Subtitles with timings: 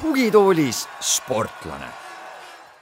[0.00, 1.86] tugitoolis sportlane.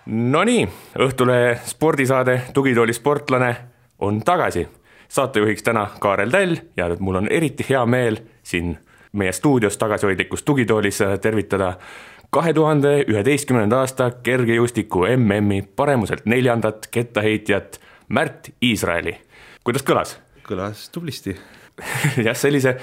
[0.07, 3.57] Nonii, Õhtulehe spordisaade Tugitooli sportlane
[3.99, 4.69] on tagasi.
[5.09, 8.79] saatejuhiks täna Kaarel Täll ja mul on eriti hea meel siin
[9.13, 11.73] meie stuudios tagasihoidlikus tugitoolis tervitada
[12.31, 19.17] kahe tuhande üheteistkümnenda aasta kergejõustiku MM-i paremuselt neljandat kettaheitjat Märt Iisraeli.
[19.65, 20.17] kuidas kõlas?
[20.49, 21.37] kõlas tublisti
[22.27, 22.77] jah, sellise,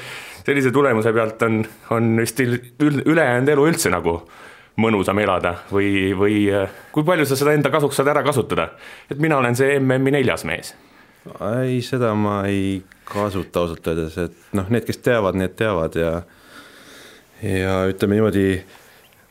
[0.46, 4.20] sellise tulemuse pealt on, on vist ülejäänud elu üldse nagu
[4.82, 6.40] mõnusam elada või, või
[6.92, 8.70] kui palju sa seda enda kasuks saad ära kasutada.
[9.10, 10.74] et mina olen see MM-i neljas mees.
[11.62, 16.16] ei, seda ma ei kasuta ausalt öeldes, et noh, need, kes teavad, need teavad ja
[17.44, 18.64] ja ütleme niimoodi,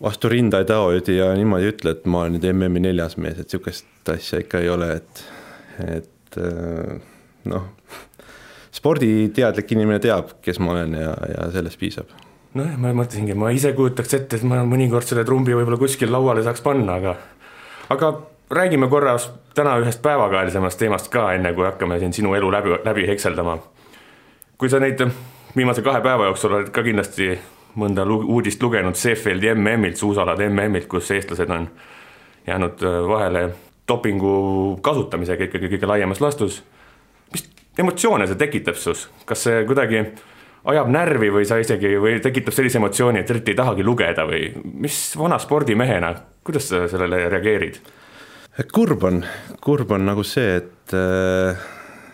[0.04, 3.38] vastu rinda ei taoidi ja niimoodi ei ütle, et ma olen nüüd MM-i neljas mees,
[3.38, 5.24] et niisugust asja ikka ei ole, et,
[5.98, 6.40] et
[7.48, 7.70] noh
[8.74, 12.10] sporditeadlik inimene teab, kes ma olen ja, ja sellest piisab.
[12.54, 16.44] nojah, ma mõtlesingi, ma ise kujutaks ette, et ma mõnikord selle trumbi võib-olla kuskil lauale
[16.46, 17.14] saaks panna, aga
[17.94, 18.10] aga
[18.54, 19.16] räägime korra
[19.54, 23.58] täna ühest päevakajalisemast teemast ka, enne kui hakkame siin sinu elu läbi, läbi hekseldama.
[24.58, 25.00] kui sa neid
[25.56, 27.32] viimase kahe päeva jooksul oled ka kindlasti
[27.80, 31.68] mõnda uudist lugenud Seefeldi MM-ilt, suusalade MM-ilt, kus eestlased on
[32.46, 33.48] jäänud äh, vahele
[33.88, 36.62] dopingu kasutamisega ikkagi kõige laiemas laastus
[37.78, 40.04] emotsioone see tekitab sus, kas see kuidagi
[40.70, 44.46] ajab närvi või sa isegi, või tekitab sellise emotsiooni, et eriti ei tahagi lugeda või
[44.80, 46.14] mis vana spordimehena,
[46.46, 47.80] kuidas sa sellele reageerid?
[48.70, 49.24] kurb on,
[49.60, 51.64] kurb on nagu see, et eh,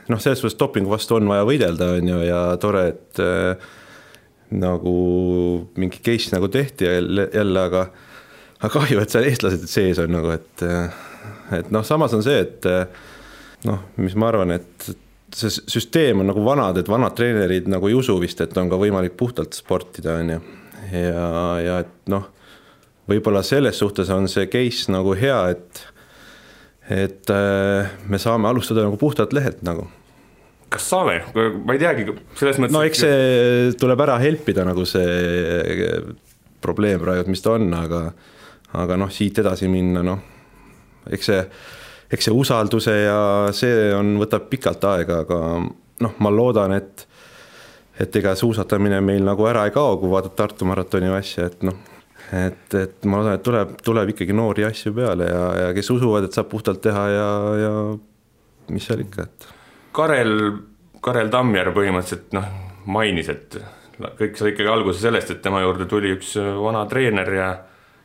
[0.08, 3.68] noh, selles suhtes dopingu vastu on vaja võidelda, on ju, ja tore, et äh,
[4.50, 4.94] nagu
[5.78, 7.84] mingi case nagu tehti jälle, jälle, aga
[8.60, 10.64] aga kahju, et seal eestlased sees on nagu, et
[11.56, 12.66] et noh, samas on see, et
[13.68, 14.90] noh, mis ma arvan, et
[15.36, 18.78] see süsteem on nagu vanad, et vanad treenerid nagu ei usu vist, et on ka
[18.80, 20.40] võimalik puhtalt sportida, on ju.
[20.98, 21.30] ja,
[21.64, 22.26] ja et noh,
[23.10, 25.86] võib-olla selles suhtes on see case nagu hea, et
[26.90, 27.30] et
[28.10, 29.84] me saame alustada nagu puhtalt lehelt nagu.
[30.70, 32.06] Kas saame, ma ei teagi,
[32.38, 32.74] selles mõttes.
[32.76, 35.74] no eks see tuleb ära helpida nagu see
[36.62, 38.04] probleem praegu, mis ta on, aga
[38.80, 40.20] aga noh, siit edasi minna, noh,
[41.10, 41.44] eks see
[42.10, 43.20] eks see usalduse ja
[43.54, 45.38] see on, võtab pikalt aega, aga
[46.04, 47.06] noh, ma loodan, et
[48.00, 51.76] et ega suusatamine meil nagu ära ei kao, kui vaadata Tartu maratoni asja, et noh,
[52.32, 56.26] et, et ma loodan, et tuleb, tuleb ikkagi noori asju peale ja, ja kes usuvad,
[56.26, 57.30] et saab puhtalt teha ja,
[57.60, 57.72] ja
[58.72, 59.50] mis seal ikka, et.
[59.92, 60.34] Karel,
[61.02, 62.46] Karel Tammjärv põhimõtteliselt noh,
[62.86, 63.58] mainis, et
[64.18, 67.50] kõik sai ikkagi alguse sellest, et tema juurde tuli üks vana treener ja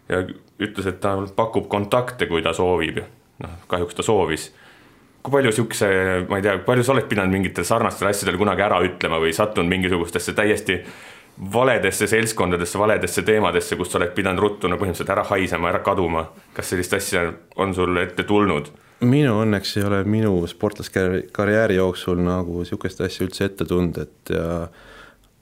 [0.10, 0.22] ja
[0.62, 3.00] ütles, et ta pakub kontakte, kui ta soovib
[3.44, 4.52] noh, kahjuks ta soovis.
[5.26, 5.88] kui palju siukse,
[6.30, 9.70] ma ei tea, palju sa oled pidanud mingitel sarnastel asjadel kunagi ära ütlema või sattunud
[9.72, 10.84] mingisugustesse täiesti
[11.54, 16.28] valedesse seltskondadesse, valedesse teemadesse, kus sa oled pidanud ruttu no põhimõtteliselt ära haisema, ära kaduma.
[16.54, 17.26] kas sellist asja
[17.56, 18.70] on sul ette tulnud?
[19.04, 24.68] Minu õnneks ei ole minu sportlaskarjääri jooksul nagu sihukest asja üldse ette tulnud, et ja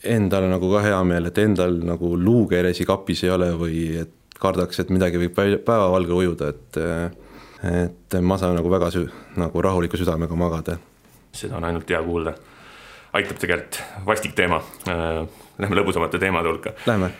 [0.04, 4.82] endal nagu ka hea meel, et endal nagu luukeeresi kapis ei ole või et kardaks,
[4.82, 6.82] et midagi võib päevavalge ujuda, et
[7.64, 9.08] et ma saan nagu väga sü-,
[9.40, 10.76] nagu rahuliku südamega magada.
[11.32, 12.34] seda on ainult hea kuulda.
[13.14, 14.62] aitab tegelikult, vastik teema.
[15.54, 16.72] Äh, lähme lõbusamate teemade hulka.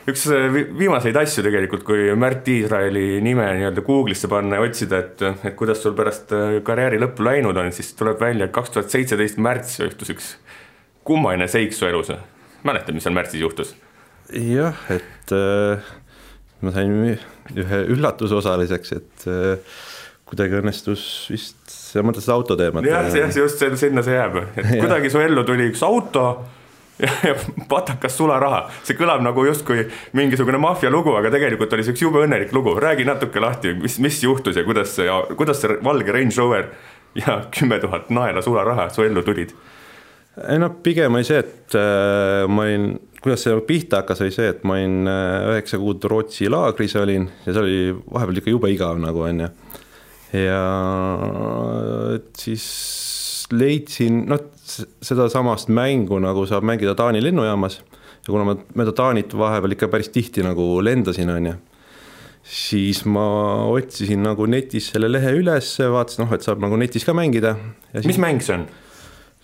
[0.10, 5.22] üks äh, viimaseid asju tegelikult, kui Märt Iisraeli nime nii-öelda Google'isse panna ja otsida, et,
[5.46, 8.90] et kuidas sul pärast äh, karjääri lõppu läinud on, siis tuleb välja, et kaks tuhat
[8.90, 10.32] seitseteist märts juhtus üks
[11.06, 12.10] kummaline seik su elus.
[12.66, 13.76] mäletad, mis seal märtsis juhtus?
[14.34, 15.94] jah, et äh,
[16.66, 16.98] ma sain
[17.54, 19.78] ühe üllatuse osaliseks, et äh,
[20.26, 22.90] kuidagi õnnestus vist, sa mõtled seda autoteemat?
[22.90, 26.26] jah, jah, just sinna see jääb, et kuidagi su ellu tuli üks auto
[27.04, 27.36] ja, ja
[27.70, 29.86] patakas sularaha, see kõlab nagu justkui
[30.18, 34.00] mingisugune maffia lugu, aga tegelikult oli see üks jube õnnelik lugu, räägi natuke lahti, mis,
[34.04, 36.70] mis juhtus ja kuidas see, kuidas see valge Range Rover
[37.20, 39.54] ja kümme tuhat naela sularaha su ellu tulid?
[40.50, 42.88] ei noh, pigem oli see, et äh, ma olin,
[43.22, 46.96] kuidas see pihta hakkas, oli see, et ma olin äh, üheksa äh, kuud Rootsi laagris
[47.00, 49.52] olin ja see oli vahepeal ikka jube igav nagu onju.
[50.34, 50.62] Ja
[52.42, 52.64] siis
[53.54, 54.42] leidsin, noh,
[55.04, 57.80] sedasamast mängu nagu saab mängida Taani lennujaamas
[58.24, 61.56] ja kuna ma mööda Taanit vahepeal ikka päris tihti nagu lendasin, on ju,
[62.44, 63.26] siis ma
[63.72, 67.58] otsisin nagu netis selle lehe üles, vaatasin, noh, et saab nagu netis ka mängida.
[67.98, 68.66] mis siis, mäng see on?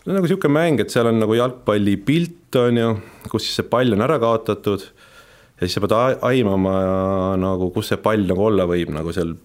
[0.06, 2.96] no nagu niisugune mäng, et seal on nagu jalgpallipilt, on ju,
[3.30, 4.88] kus siis see pall on ära kaotatud
[5.60, 6.74] ja siis sa pead aimama
[7.40, 9.36] nagu, kus see pall nagu olla võib, nagu seal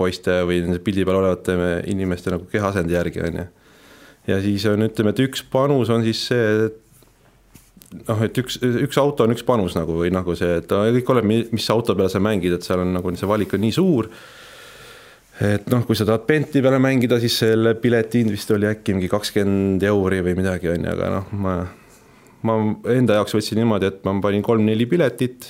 [0.00, 1.56] poiste või nende pildi peal olevate
[1.90, 3.46] inimeste nagu kehaasende järgi, on ju.
[4.28, 8.98] Ja siis on, ütleme, et üks panus on siis see, et noh, et üks, üks
[9.00, 12.22] auto on üks panus nagu või nagu see, et kõik oleneb, mis auto peale sa
[12.22, 14.10] mängid, et seal on nagu see valik on nii suur
[15.40, 18.96] et noh, kui sa tahad Bentli peale mängida, siis selle pileti hind vist oli äkki
[18.96, 21.56] mingi kakskümmend euri või midagi, on ju, aga noh, ma,
[22.46, 22.58] ma
[22.92, 25.48] enda jaoks võtsin niimoodi, et ma panin kolm-neli piletit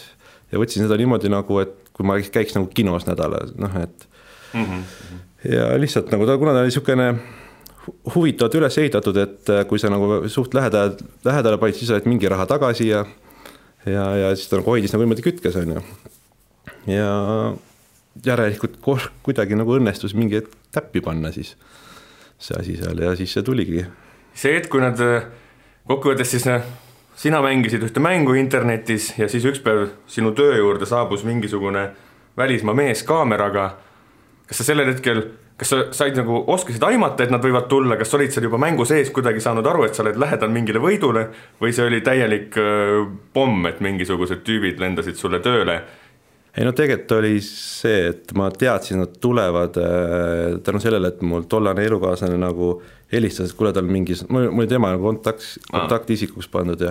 [0.53, 4.07] ja võtsin seda niimoodi nagu, et kui ma käiks nagu kinos nädalas, noh et
[4.55, 4.65] mm.
[4.65, 5.19] -hmm.
[5.57, 7.11] ja lihtsalt nagu ta, kuna ta oli niisugune
[8.15, 10.95] huvitavalt üles ehitatud, et kui sa nagu suht lähedal,
[11.25, 13.05] lähedale panid, siis said mingi raha tagasi ja
[13.87, 15.83] ja, ja siis ta nagu hoidis nagu niimoodi kütkes, on ju.
[16.93, 17.11] ja
[18.27, 18.79] järelikult
[19.23, 21.55] kuidagi nagu õnnestus mingi hetk täppi panna siis
[22.41, 23.85] see asi seal ja siis see tuligi.
[24.35, 25.01] see hetk, kui nad
[25.89, 26.47] kokkuvõttes siis
[27.21, 31.91] sina mängisid ühte mängu internetis ja siis üks päev sinu töö juurde saabus mingisugune
[32.37, 33.77] välismaa mees kaameraga.
[34.47, 35.23] kas sa sellel hetkel,
[35.61, 38.87] kas sa said nagu, oskasid aimata, et nad võivad tulla, kas olid seal juba mängu
[38.89, 41.27] sees kuidagi saanud aru, et sa oled lähedal mingile võidule?
[41.61, 42.57] Või see oli täielik
[43.37, 45.83] pomm, et mingisugused tüübid lendasid sulle tööle?
[46.51, 51.45] Ei no tegelikult oli see, et ma teadsin, nad tulevad äh, tänu sellele, et mul
[51.51, 52.73] tollane elukaaslane nagu
[53.13, 56.91] helistas, et kuule, tal mingi, mul oli tema nagu kontakt, kontaktisikuks pandud ja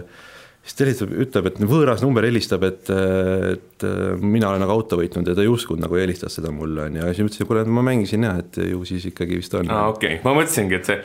[0.63, 3.87] siis ta helistab, ütleb, et võõras number helistab, et, et
[4.21, 7.07] mina olen nagu auto võitnud ja ta ei uskunud nagu helistas seda mulle, on ju,
[7.07, 9.71] ja siis ma ütlesin, kuule, ma mängisin jah, et ju siis ikkagi vist on.
[9.71, 11.01] aa, okei okay., ma mõtlesingi, et see,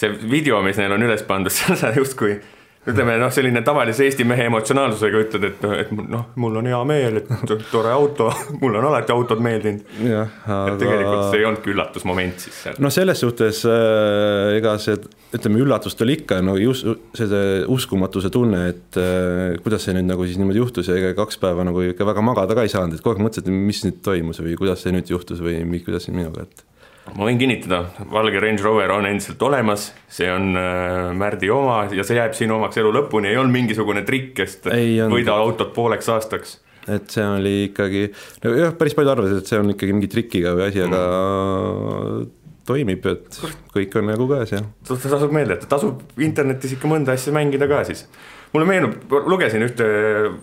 [0.00, 2.38] see video, mis neil on üles pandud, seal sa justkui
[2.82, 7.20] ütleme noh, selline tavalise Eesti mehe emotsionaalsusega ütled, et, et noh, mul on hea meel,
[7.20, 8.26] et tore auto,
[8.62, 9.84] mulle on alati autod meeldinud.
[10.02, 10.56] Aga...
[10.72, 12.80] et tegelikult see ei olnudki üllatusmoment siis seal.
[12.82, 14.98] no selles suhtes äh, ega see,
[15.36, 16.88] ütleme, üllatust oli ikka no just
[17.18, 21.38] see uskumatuse tunne, et äh, kuidas see nüüd nagu siis niimoodi juhtus ja ega kaks
[21.42, 24.42] päeva nagu ikka väga magada ka ei saanud, et kogu aeg mõtlesid, mis nüüd toimus
[24.42, 26.66] või kuidas see nüüd juhtus või kuidas siin minuga, et
[27.10, 27.82] ma võin kinnitada,
[28.12, 32.56] valge Range Rover on endiselt olemas, see on äh, Märdi oma ja see jääb sinu
[32.60, 34.68] omaks elu lõpuni, ei olnud mingisugune trikk, et
[35.12, 36.60] võida autot pooleks aastaks.
[36.86, 38.06] et see oli ikkagi,
[38.44, 42.30] jah, päris paljud arvasid, et see on ikkagi mingi trikiga või asi mm., aga
[42.66, 43.40] toimib, et
[43.74, 44.62] kõik on nagu käes ja.
[44.86, 48.06] tasub meelde, et tasub internetis ikka mõnda asja mängida ka siis.
[48.54, 48.96] mulle meenub,
[49.26, 49.86] lugesin ühte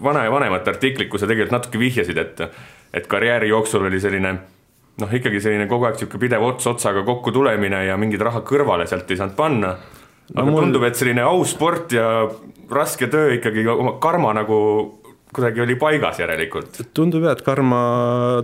[0.03, 2.47] vana ja vanemat artiklit, kus sa tegelikult natuke vihjasid, et,
[2.93, 4.35] et karjääri jooksul oli selline
[4.99, 8.87] noh, ikkagi selline kogu aeg niisugune pidev ots otsaga kokku tulemine ja mingit raha kõrvale
[8.89, 9.75] sealt ei saanud panna.
[10.35, 10.63] aga no, mul...
[10.65, 12.09] tundub, et selline aus sport ja
[12.69, 14.59] raske töö ikkagi oma karma nagu
[15.33, 16.83] kuidagi oli paigas järelikult.
[16.93, 17.79] tundub jah, et karma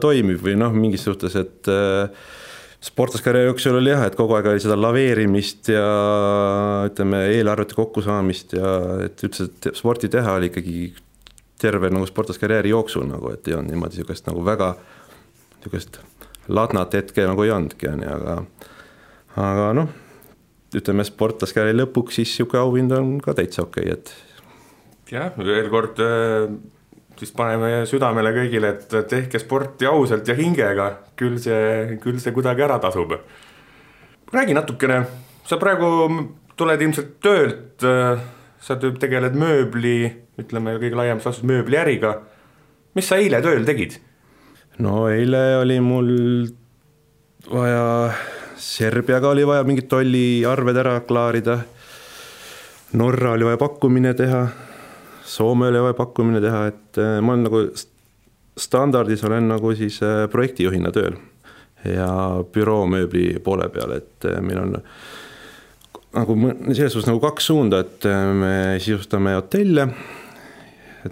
[0.02, 2.10] toimib või noh, mingis suhtes, et äh,
[2.86, 5.86] sportlaskarjääri jooksul oli jah, et kogu aeg oli seda laveerimist ja
[6.90, 8.76] ütleme, eelarvete kokkusaamist ja
[9.08, 10.92] et üldse sporti teha oli ikkagi
[11.62, 16.02] terve nagu sportlaskarjääri jooksul nagu, et ei olnud niimoodi niisugust nagu väga niisugust
[16.48, 18.38] ladnat hetke nagu ei olnudki, on ju, aga
[19.36, 19.90] aga noh,
[20.76, 26.00] ütleme sportlaskarjääri lõpuks siis niisugune auhind on ka täitsa okei okay,, et jah, veel kord
[26.04, 26.48] äh,
[27.20, 30.90] siis paneme südamele kõigile, et tehke sporti ausalt ja hingega,
[31.20, 33.16] küll see, küll see kuidagi ära tasub.
[34.34, 35.04] räägi natukene,
[35.48, 35.90] sa praegu
[36.58, 38.20] tuled ilmselt töölt, äh,
[38.60, 42.22] sa tegeled mööbli, ütleme kõige laiemas laastus mööbliäriga.
[42.96, 44.00] mis sa eile tööl tegid?
[44.84, 46.10] No eile oli mul
[47.52, 48.12] vaja,
[48.58, 51.60] Serbiaga oli vaja mingid tolliarved ära klaarida.
[52.96, 54.46] Norra oli vaja pakkumine teha,
[55.26, 57.62] Soome oli vaja pakkumine teha, et äh, ma olen nagu
[58.56, 61.18] standardis olen nagu siis äh, projektijuhina tööl
[61.86, 62.10] ja
[62.54, 64.78] büroomööbli poole peal, et äh, meil on
[66.16, 66.38] nagu
[66.72, 68.06] selles suhtes nagu kaks suunda, et
[68.40, 69.90] me sisustame hotelle,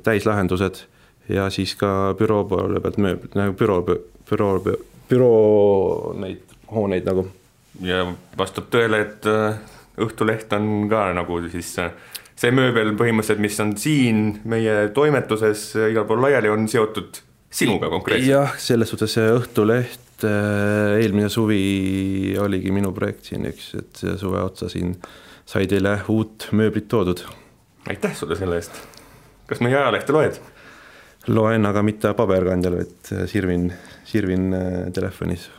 [0.05, 0.85] täislahendused
[1.29, 3.83] ja siis ka büroo poole pealt mööblit, nagu büroo,
[4.29, 4.57] büroo,
[5.09, 7.27] büroo neid hooneid nagu.
[7.81, 8.05] ja
[8.37, 9.61] vastab tõele, et äh,
[10.03, 11.91] Õhtuleht on ka nagu siis äh,
[12.33, 17.21] see mööbel põhimõtteliselt, mis on siin meie toimetuses äh, igal pool laiali, on seotud
[17.53, 18.31] sinuga konkreetselt.
[18.31, 24.69] jah, selles suhtes see Õhtuleht eelmine suvi oligi minu projekt siin üks, et suve otsa
[24.71, 24.93] siin
[25.45, 27.25] sai teile uut mööblit toodud.
[27.89, 28.77] aitäh sulle selle eest.
[29.49, 30.39] kas meie ajalehte loed?
[31.31, 33.69] Loen, aga mitte paberkandjal, vaid äh, sirvin,
[34.07, 35.49] sirvin äh, telefonis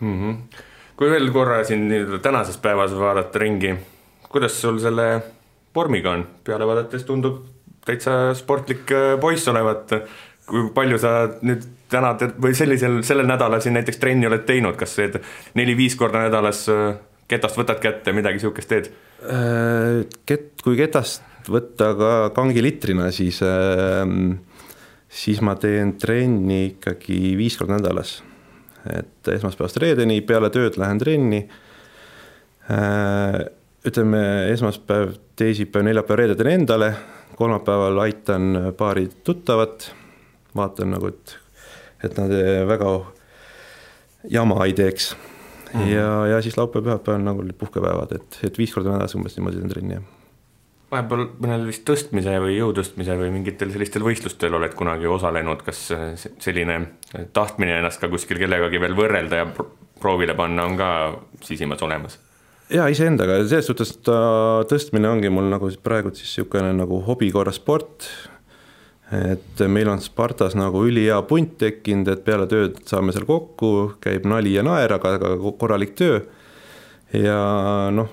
[0.00, 0.14] mm.
[0.22, 0.62] -hmm.
[0.96, 3.74] kui veel korra siin nii-öelda tänases päevas vaadata ringi,
[4.28, 5.22] kuidas sul selle
[5.74, 7.44] vormiga on, peale vaadates tundub
[7.84, 9.90] täitsa sportlik äh, poiss olevat.
[10.46, 14.94] kui palju sa nüüd täna või sellisel, sellel nädalal siin näiteks trenni oled teinud, kas
[14.94, 15.18] teed
[15.54, 16.66] neli-viis korda nädalas
[17.28, 18.90] ketast võtad kätte, midagi sihukest teed?
[20.26, 24.06] Kett, kui ketast võtta ka kangilitrina, siis äh,
[25.08, 28.22] siis ma teen trenni ikkagi viis korda nädalas.
[28.86, 31.48] et esmaspäevast reedeni peale tööd lähen trenni.
[33.86, 34.20] ütleme
[34.50, 36.92] esmaspäev, teisipäev, neljapäev, reede teen endale,
[37.36, 39.92] kolmapäeval aitan paari tuttavat,
[40.56, 41.36] vaatan nagu, et,
[42.04, 42.34] et nad
[42.66, 42.90] väga
[44.30, 45.80] jama ei teeks mm.
[45.80, 45.88] -hmm.
[45.94, 49.58] ja, ja siis laupäev, pühapäev on nagu puhkepäevad, et, et viis korda nädalas umbes niimoodi
[49.58, 50.15] teen trenni, jah
[50.92, 55.88] vahepeal mõnel vist tõstmise või jõu tõstmise või mingitel sellistel võistlustel oled kunagi osalenud, kas
[56.42, 56.78] selline
[57.34, 59.48] tahtmine ennast ka kuskil kellegagi veel võrrelda ja
[60.00, 60.90] proovile panna on ka
[61.42, 62.20] sisimas olemas?
[62.70, 64.16] ja iseendaga, selles suhtes ta
[64.70, 68.08] tõstmine ongi mul nagu praegu siis niisugune nagu hobi korras sport
[69.14, 74.26] et meil on Spartas nagu ülihea punt tekkinud, et peale tööd saame seal kokku, käib
[74.26, 76.24] nali ja naer, aga korralik töö.
[77.14, 77.38] ja
[77.94, 78.10] noh,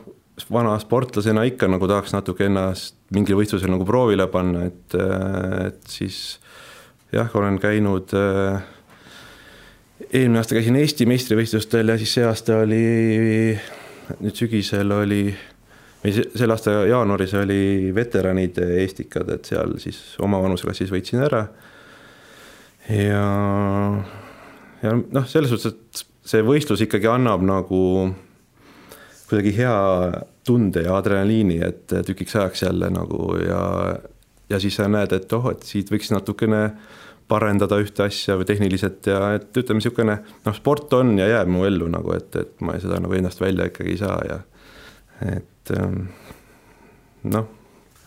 [0.52, 4.96] vana sportlasena ikka nagu tahaks natuke ennast mingil võistlusel nagu proovile panna, et,
[5.68, 6.40] et siis
[7.13, 8.13] jah, olen käinud.
[10.10, 12.84] eelmine aasta käisin Eesti meistrivõistlustel ja siis see aasta oli,
[14.20, 15.25] nüüd sügisel oli
[16.04, 21.46] või selle aasta jaanuaris oli veteranide Eestikad, et seal siis oma vanuseklassis võitsin ära.
[22.90, 23.24] ja,
[24.84, 27.80] ja noh, selles suhtes, et see võistlus ikkagi annab nagu
[29.34, 29.78] kuidagi hea
[30.46, 33.63] tunde ja adrenaliini, et tükiks ajaks jälle nagu ja,
[34.50, 36.68] ja siis sa näed, et oh, et siit võiks natukene
[37.32, 41.63] parendada ühte asja või tehniliselt ja et ütleme, niisugune noh, sport on ja jääb mu
[41.66, 44.40] ellu nagu, et, et ma seda nagu ennast välja ikkagi ei saa ja
[45.34, 46.10] et ähm,
[47.34, 47.48] noh,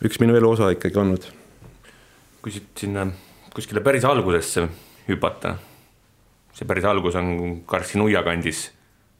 [0.05, 1.25] üks minu elu osa ikkagi olnud.
[2.41, 3.07] kui siit sinna
[3.55, 4.67] kuskile päris algusesse
[5.09, 5.57] hüpata,
[6.53, 8.69] see päris algus on Karksi nuia kandis,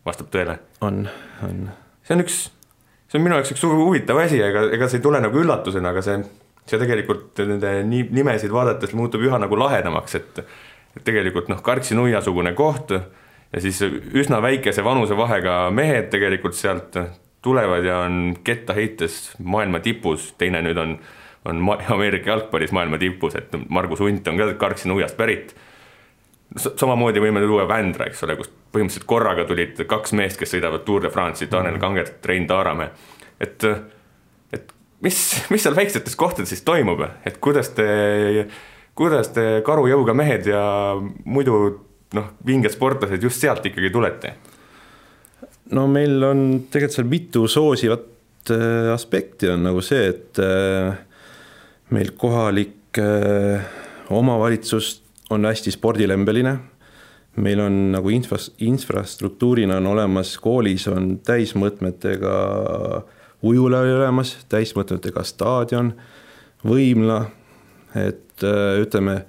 [0.05, 0.59] vastab tõele?
[0.85, 1.03] on,
[1.49, 1.67] on.
[2.07, 2.39] See on üks,
[3.11, 6.03] see on minu jaoks üks huvitav asi, ega, ega see ei tule nagu üllatusena, aga
[6.05, 6.17] see,
[6.67, 10.43] see tegelikult nende nimesid vaadates muutub üha nagu lahedamaks, et
[10.97, 16.97] et tegelikult noh, Karksi nuia-sugune koht ja siis üsna väikese vanusevahega mehed tegelikult sealt
[17.45, 20.95] tulevad ja on kettaheites maailma tipus, teine nüüd on,
[21.45, 21.61] on
[21.93, 25.53] Ameerika jalgpallis maailma tipus, et Margus Unt on ka Karksi-Nuiast pärit.
[26.55, 31.03] Samamoodi võime tuua Vändra, eks ole, kus põhimõtteliselt korraga tulid kaks meest, kes sõidavad Tour
[31.03, 31.83] de France'i, Tanel mhm.
[31.83, 32.89] Kangert, Rein Taaramäe.
[33.39, 33.63] et,
[34.55, 34.73] et
[35.03, 35.21] mis,
[35.53, 38.47] mis seal väiksetes kohtades siis toimub, et kuidas te,
[38.97, 40.61] kuidas te karujõuga mehed ja
[41.25, 41.57] muidu
[42.15, 44.37] noh, vinged sportlased just sealt ikkagi tulete
[45.75, 50.95] no meil on tegelikult seal mitu soosivat äh, aspekti on nagu see, et äh,
[51.95, 53.67] meil kohalik äh,
[54.13, 56.57] omavalitsus on hästi spordilembeline.
[57.37, 62.31] meil on nagu infras-, infrastruktuurina on olemas, koolis on täismõõtmetega
[63.45, 65.91] ujula olemas, täismõõtmetega staadion,
[66.65, 67.19] võimla,
[67.93, 68.41] et
[68.81, 69.19] ütleme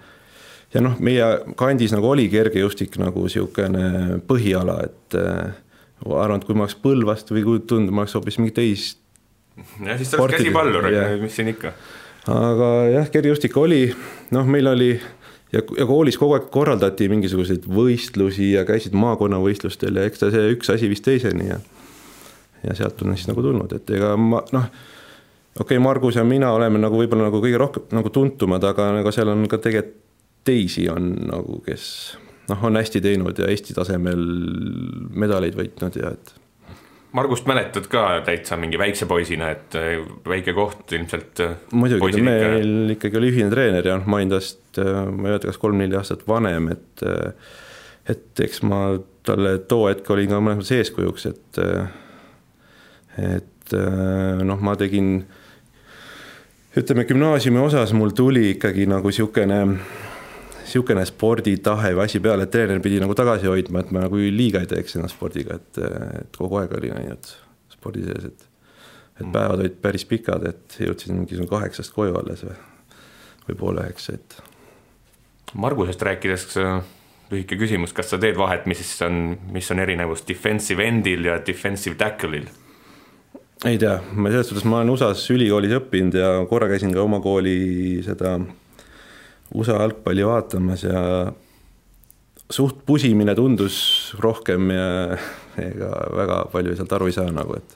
[0.74, 1.26] ja noh, meie
[1.60, 5.18] kandis nagu oli kergejõustik nagu niisugune põhiala, et
[6.06, 9.00] ma arvan, et kui ma oleks Põlvast või kui tundub, ma oleks hoopis mingi teist.
[9.84, 10.88] jah, siis sa oleks käsipallur,
[11.22, 11.72] mis siin ikka.
[12.32, 13.86] aga jah, kergejõustik oli,
[14.32, 14.92] noh, meil oli
[15.52, 20.54] ja, ja koolis kogu aeg korraldati mingisuguseid võistlusi ja käisid maakonnavõistlustel ja eks ta see
[20.54, 21.58] üks asi vist teiseni ja
[22.66, 24.64] ja sealt on siis nagu tulnud, et ega ma noh,
[25.54, 29.12] okei okay,, Margus ja mina oleme nagu võib-olla nagu kõige rohkem nagu tuntumad, aga nagu
[29.14, 30.04] seal on ka tegelikult
[30.48, 31.84] teisi on nagu, kes
[32.48, 34.22] noh, on hästi teinud ja Eesti tasemel
[35.18, 36.34] medaleid võitnud ja et.
[37.12, 39.96] Margust mäletad ka täitsa mingi väikse poisina, et äh,
[40.28, 41.40] väike koht ilmselt.
[41.40, 45.24] Äh, muidugi, meil ikkagi oli ühine treener ja noh, ma olin tast, äh, ma ei
[45.30, 47.04] mäleta, kas kolm-neli aastat vanem, et
[48.08, 48.82] et eks ma
[49.28, 51.62] talle too hetk olin ka mõnes mõttes eeskujuks, et
[53.18, 53.74] et
[54.48, 55.10] noh, ma tegin
[56.78, 59.58] ütleme, gümnaasiumi osas mul tuli ikkagi nagu niisugune
[60.68, 64.60] niisugune sporditahe või asi peale, et treener pidi nagu tagasi hoidma, et ma nagu liiga
[64.62, 65.80] ei teeks ennast spordiga, et,
[66.20, 67.32] et kogu aeg olin ainult
[67.72, 68.46] spordi sees, et
[69.18, 69.32] et mm.
[69.34, 72.54] päevad olid päris pikad, et jõudsin mingisugune kaheksast koju alles või,
[73.48, 74.37] või poole üheksa, et.
[75.58, 76.44] Margusest rääkides
[77.32, 81.98] lühike küsimus, kas sa teed vahet, mis on, mis on erinevus defensive end'il ja defensive
[82.00, 82.46] tackle'il?
[83.66, 87.18] ei tea, ma selles suhtes, ma olen USA-s ülikoolis õppinud ja korra käisin ka oma
[87.25, 88.37] kooli seda
[89.54, 91.00] USA jalgpalli vaatamas ja
[92.50, 93.78] suht pusimine tundus
[94.20, 95.16] rohkem ja
[95.70, 97.74] ega väga palju sealt aru ei saa nagu, et.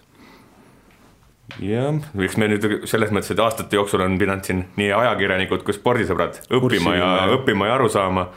[1.64, 5.76] jah, eks me nüüd selles mõttes, et aastate jooksul on pidanud siin nii ajakirjanikud kui
[5.76, 7.34] spordisõbrad õppima ja jah.
[7.38, 8.30] õppima ja aru saama.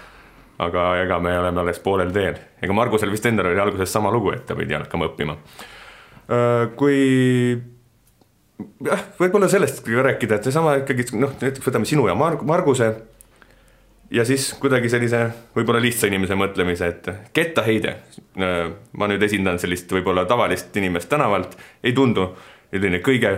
[0.59, 4.31] aga ega me oleme alles poolel teel, ega Margusel vist endal oli alguses sama lugu,
[4.31, 5.35] et ta pidi hakkama õppima.
[6.79, 6.99] kui
[8.87, 12.93] jah, võib-olla sellest ka rääkida, et seesama ikkagi noh, näiteks võtame sinu ja Marg-, Marguse
[14.11, 15.21] ja siis kuidagi sellise
[15.55, 17.95] võib-olla lihtsa inimese mõtlemise, et kettaheide.
[18.97, 22.33] ma nüüd esindan sellist võib-olla tavalist inimest tänavalt, ei tundu
[22.71, 23.37] selline kõige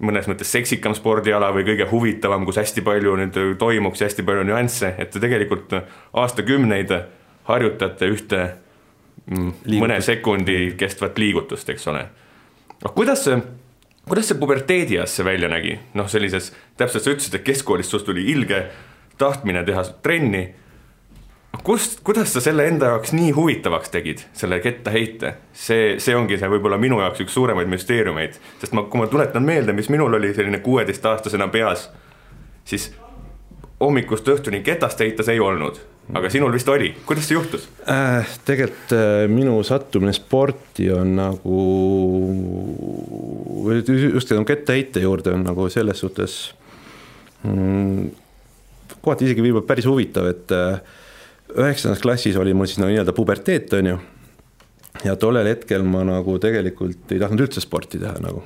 [0.00, 4.44] mõnes mõttes seksikam spordiala või kõige huvitavam, kus hästi palju nüüd toimuks ja hästi palju
[4.48, 5.74] nüansse, et te tegelikult
[6.16, 6.94] aastakümneid
[7.50, 8.42] harjutate ühte
[9.26, 12.06] mm, mõne sekundi kestvat liigutust, eks ole.
[12.84, 13.36] noh, kuidas see,
[14.08, 18.24] kuidas see puberteedieas see välja nägi, noh, sellises, täpselt sa ütlesid, et keskkoolist sinust tuli
[18.32, 18.64] ilge
[19.20, 20.48] tahtmine teha trenni.
[21.66, 25.34] kust, kuidas sa selle enda jaoks nii huvitavaks tegid, selle kettaheite?
[25.52, 29.44] see, see ongi see võib-olla minu jaoks üks suuremaid müsteeriumeid, sest ma, kui ma tuletan
[29.44, 31.88] meelde, mis minul oli selline kuueteistaastasena peas,
[32.64, 32.90] siis
[33.80, 35.78] hommikust õhtuni ketast heitas ei olnud,
[36.16, 38.28] aga sinul vist oli, kuidas see juhtus äh,?
[38.46, 41.60] tegelikult äh, minu sattumine sporti on nagu,
[43.90, 46.40] just tänu kettaheite juurde on nagu selles suhtes
[47.44, 48.10] mm,
[49.04, 50.80] kohati isegi võib-olla päris huvitav, et äh,
[51.56, 53.98] üheksandas klassis oli mul siis nagu nii-öelda puberteet, on ju.
[55.06, 58.42] ja tollel hetkel ma nagu tegelikult ei tahtnud üldse sporti teha nagu.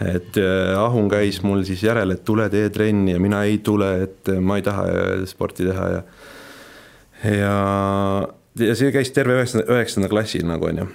[0.00, 3.90] et äh, Ahun käis mul siis järele, et tule tee trenni ja mina ei tule,
[4.06, 4.86] et äh, ma ei taha
[5.30, 6.02] sporti teha ja.
[7.32, 7.56] ja,
[8.66, 10.88] ja see käis terve üheksanda, üheksanda klassi nagu on ju.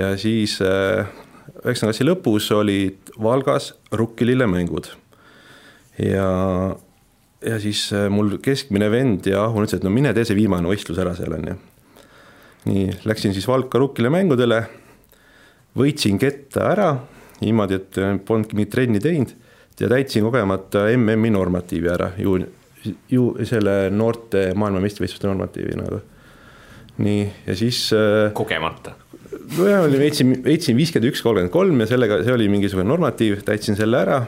[0.00, 4.90] ja siis üheksanda klassi lõpus olid Valgas rukkilillemängud
[6.02, 6.28] ja
[7.44, 10.68] ja siis äh, mul keskmine vend ja Ahun ütles, et no mine tee see viimane
[10.70, 11.56] võistlus ära seal on ju.
[12.70, 14.62] nii, läksin siis Valka rukkile mängudele,
[15.76, 16.90] võitsin ketta ära
[17.42, 19.34] niimoodi, et äh, polnudki mingit trenni teinud
[19.80, 22.38] ja täitsin kogemata MM-i normatiivi ära, ju,
[23.10, 26.00] ju selle noorte maailmameistrivõistluste normatiivi nagu.
[27.04, 28.30] nii, ja siis äh,.
[28.32, 28.94] kogemata?
[29.58, 33.98] nojah, veetsin, veetsin viiskümmend üks, kolmkümmend kolm ja sellega, see oli mingisugune normatiiv, täitsin selle
[33.98, 34.22] ära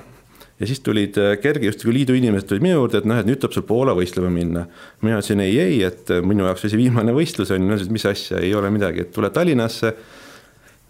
[0.60, 3.66] ja siis tulid äh, kergejõustikuliidu inimesed tulid minu juurde, et noh, et nüüd tuleb sul
[3.68, 4.66] Poola võistlema minna.
[5.04, 7.76] mina ütlesin ei, ei, et äh, minu jaoks oli see viimane võistlus on ju, nad
[7.76, 9.92] ütlesid, mis asja, ei ole midagi, et tule Tallinnasse.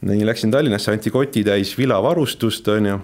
[0.07, 2.99] nii läksin Tallinnasse, anti kotitäis vilavarustust, on ju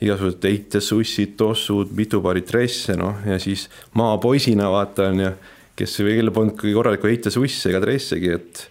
[0.00, 5.32] igasugused eitesussid, tossud, mitu paari dresse, noh ja siis maapoisina vaata on ju,
[5.76, 8.64] kes, kellel polnud korralikku eitesusse ega dressegi, et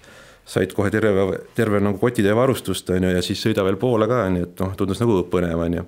[0.50, 4.24] said kohe terve, terve nagu kotitäie varustust on ju ja siis sõida veel Poola ka
[4.26, 5.86] on ju, et noh, tundus nagu põnev on ju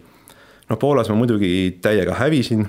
[0.72, 1.52] no Poolas ma muidugi
[1.84, 2.66] täiega hävisin,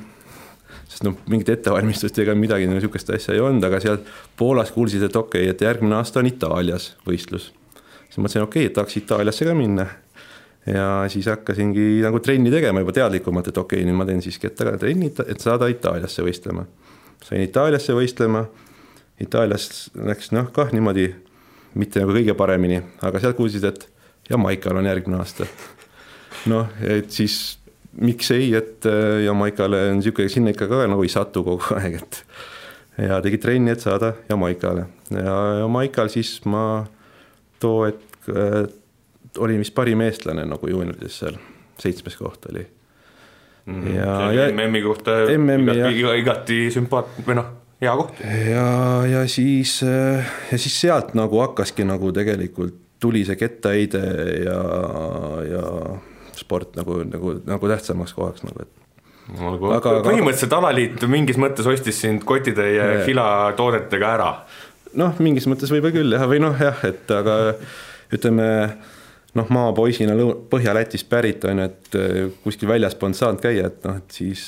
[0.91, 4.01] sest noh, mingit ettevalmistust ega midagi niisugust asja ei olnud, aga seal
[4.39, 7.53] Poolas kuulsid, et okei okay,, et järgmine aasta on Itaalias võistlus.
[8.09, 9.87] siis mõtlesin, okei okay,, tahaks Itaaliasse ka minna.
[10.67, 14.51] ja siis hakkasingi nagu trenni tegema juba teadlikumalt, et okei okay,, nüüd ma teen siiski
[14.51, 16.67] ette ka trenni, et saada Itaaliasse võistlema.
[17.23, 18.47] sain Itaaliasse võistlema,
[19.23, 21.13] Itaalias läks noh, kah niimoodi
[21.79, 23.89] mitte nagu kõige paremini, aga sealt kuulsid, et
[24.31, 25.47] Jamaikal on järgmine aasta.
[26.51, 27.62] noh, et siis
[28.01, 32.01] miks ei, et äh, Jamaikale on niisugune, sinna ikka ka nagu ei satu kogu aeg,
[32.01, 32.23] et
[33.09, 36.85] ja tegi trenni, et saada Jamaikale ja Jamaikal siis ma
[37.61, 38.63] too hetk äh,
[39.39, 41.41] olin vist parim eestlane nagu juuniorides seal,
[41.81, 42.65] seitsmes koht oli
[43.67, 43.89] mm.
[43.97, 47.51] ja, ja MM-i kohta MM-i, igati, igati sümpaat- või noh,
[47.83, 48.23] hea koht.
[48.51, 48.69] ja,
[49.09, 54.03] ja siis, äh, ja siis sealt nagu hakkaski nagu tegelikult tuli see kettaheide
[54.45, 54.59] ja,
[55.49, 55.63] ja
[56.43, 58.83] sport nagu, nagu, nagu tähtsamaks kohaks nagu, et
[59.39, 63.05] nagu aga, põhimõtteliselt alaliit mingis mõttes ostis sind kotitäie yeah.
[63.07, 64.31] filatoodetega ära.
[64.99, 67.39] noh, mingis mõttes võib-olla küll jah, või noh, jah, et aga
[68.13, 68.49] ütleme
[69.39, 70.17] noh, maapoisina
[70.53, 74.43] Põhja-Lätist pärit on ju, et äh, kuskil väljas polnud saanud käia, et noh, et siis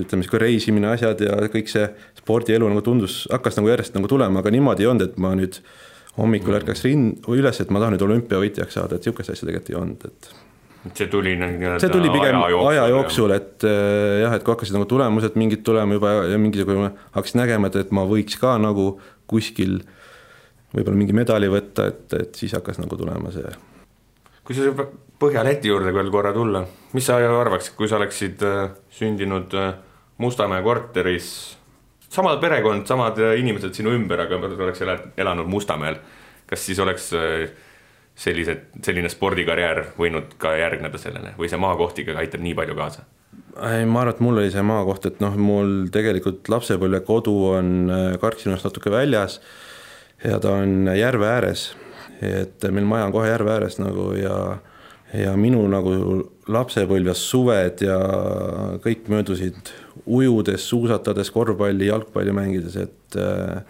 [0.00, 1.84] ütleme, sihuke reisimine, asjad ja kõik see
[2.18, 5.60] spordielu nagu tundus, hakkas nagu järjest nagu tulema, aga niimoodi ei olnud, et ma nüüd
[6.16, 9.78] hommikul ärkaks rind üles, et ma tahan nüüd olümpiavõitjaks saada, et sihukest asja tegelikult ei
[9.80, 10.43] olnud, et
[10.92, 14.52] see tuli nii-öelda see tuli pigem aja jooksul, aja jooksul, et äh, jah, et kui
[14.52, 18.56] hakkasid nagu tulemused mingid tulema juba ja mingisugune, hakkasin nägema, et, et ma võiks ka
[18.60, 18.90] nagu
[19.30, 19.78] kuskil
[20.74, 23.56] võib-olla mingi medali võtta, et, et siis hakkas nagu tulema see.
[24.44, 24.86] kui sa
[25.24, 29.76] Põhja-Läti juurde veel korra tulla, mis sa arvaksid, kui sa oleksid äh, sündinud äh,
[30.20, 31.28] Mustamäe korteris,
[32.12, 34.82] sama perekond, samad inimesed sinu ümber, aga oleks
[35.16, 35.96] elanud Mustamäel,
[36.46, 37.08] kas siis oleks
[38.14, 43.06] sellised, selline spordikarjäär võinud ka järgneda sellele või see maakoht ikkagi aitab nii palju kaasa?
[43.54, 47.72] ei, ma arvan, et mul oli see maakoht, et noh, mul tegelikult lapsepõlve kodu on
[47.90, 49.40] äh, Karksinust natuke väljas
[50.24, 51.72] ja ta on järve ääres.
[52.24, 54.58] et meil maja on kohe järve ääres nagu ja,
[55.12, 55.94] ja minu nagu
[56.48, 57.98] lapsepõlv ja suved ja
[58.84, 59.72] kõik möödusid
[60.06, 63.64] ujudes, suusatades, korvpalli, jalgpalli mängides, et äh,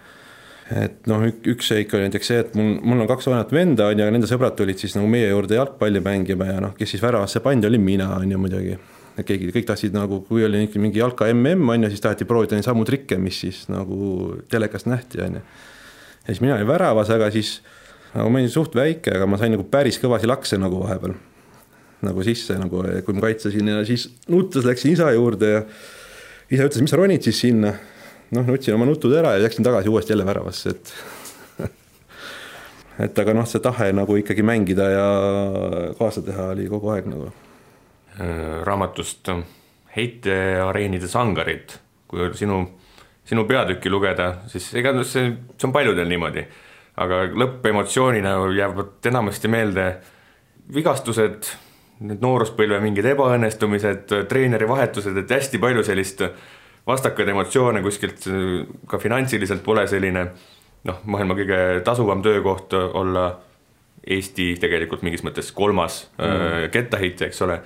[0.72, 4.00] et noh, üks seik oli näiteks see, et mul, mul on kaks vanemat venda, on
[4.00, 7.04] ju, ja nende sõbrad tulid siis nagu meie juurde jalgpalli mängima ja noh, kes siis
[7.04, 8.78] väravasse pandi, olin mina, on ju muidugi.
[9.14, 12.64] keegi, kõik tahtsid nagu, kui oli mingi jalka mm on ju, siis taheti proovida neid
[12.64, 15.44] samu trikke, mis siis nagu telekast nähti, on ju.
[16.24, 17.60] ja siis mina olin väravas, aga siis
[18.14, 21.14] nagu ma olin suht väike, aga ma sain nagu päris kõvasi lakse nagu vahepeal.
[22.04, 25.62] nagu sisse nagu, kui ma kaitsesin ja siis nuttes läksin isa juurde ja
[26.50, 27.72] isa ütles, mis sa ronid siis sinna.
[28.34, 30.94] Noh, nutsin oma nutud ära ja läksin tagasi uuesti jälle väravasse, et
[33.06, 35.08] et aga noh, see tahe nagu ikkagi mängida ja
[35.98, 37.32] kaasa teha oli kogu aeg nagu.
[38.64, 39.32] raamatust
[39.96, 41.72] Heiteareenide sangarid,
[42.06, 42.60] kui sinu,
[43.26, 46.44] sinu peatükki lugeda, siis ega see, see on paljudel niimoodi
[47.00, 49.86] aga lõppemotsioonina jäävad enamasti meelde
[50.74, 51.48] vigastused,
[52.04, 56.24] need nooruspõlve mingid ebaõnnestumised, treeneri vahetused, et hästi palju sellist
[56.86, 58.26] vastakaid emotsioone kuskilt
[58.88, 60.26] ka finantsiliselt pole selline
[60.84, 63.30] noh, maailma kõige tasuvam töökoht olla
[64.04, 66.68] Eesti tegelikult mingis mõttes kolmas mm.
[66.74, 67.62] kettaheitja, eks ole.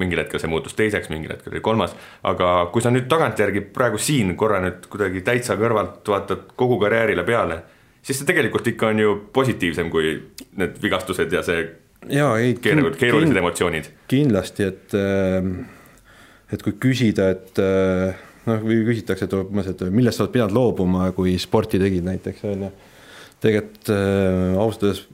[0.00, 1.94] mingil hetkel see muutus teiseks, mingil hetkel oli kolmas,
[2.26, 7.22] aga kui sa nüüd tagantjärgi praegu siin korra nüüd kuidagi täitsa kõrvalt vaatad kogu karjäärile
[7.26, 7.60] peale
[8.02, 10.14] siis see tegelikult ikka on ju positiivsem kui
[10.60, 11.64] need vigastused ja see
[12.08, 13.90] jaa, ei keerulised, keerulised emotsioonid.
[14.10, 15.50] kindlasti, et äh,
[16.50, 18.16] et kui küsida, et äh,
[18.50, 22.44] noh, või küsitakse, et umbes, et millest sa oled pidanud loobuma, kui sporti tegid näiteks,
[22.50, 22.70] on ju.
[23.46, 25.06] tegelikult äh, ausalt öeldes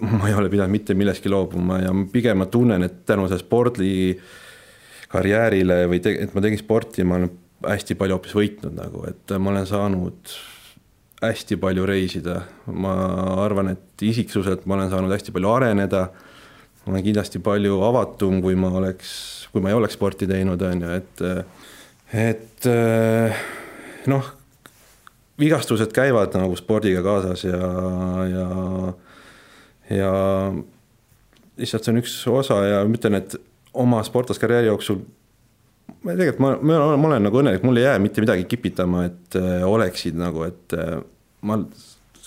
[0.00, 3.92] ma ei ole pidanud mitte millestki loobuma ja pigem ma tunnen, et tänu sellele spordi
[5.12, 7.30] karjäärile või te, et ma tegin sporti, ma olen
[7.64, 10.34] hästi palju hoopis võitnud nagu, et ma olen saanud
[11.24, 12.40] hästi palju reisida,
[12.74, 12.94] ma
[13.44, 16.08] arvan, et isiksuselt ma olen saanud hästi palju areneda.
[16.84, 19.12] ma olen kindlasti palju avatum, kui ma oleks,
[19.52, 21.22] kui ma ei oleks sporti teinud, on ju, et,
[22.14, 22.68] et
[24.10, 24.28] noh,
[25.40, 27.58] vigastused käivad nagu spordiga kaasas ja,
[28.30, 28.46] ja,
[29.90, 30.12] ja
[31.58, 33.36] lihtsalt see on üks osa ja ma ütlen, et
[33.74, 35.02] oma sportlaskarjääri jooksul
[36.04, 39.38] ma tegelikult ma, ma, ma olen nagu õnnelik, mul ei jää mitte midagi kipitama, et
[39.40, 40.98] äh, oleksid nagu, et äh,
[41.46, 41.58] ma,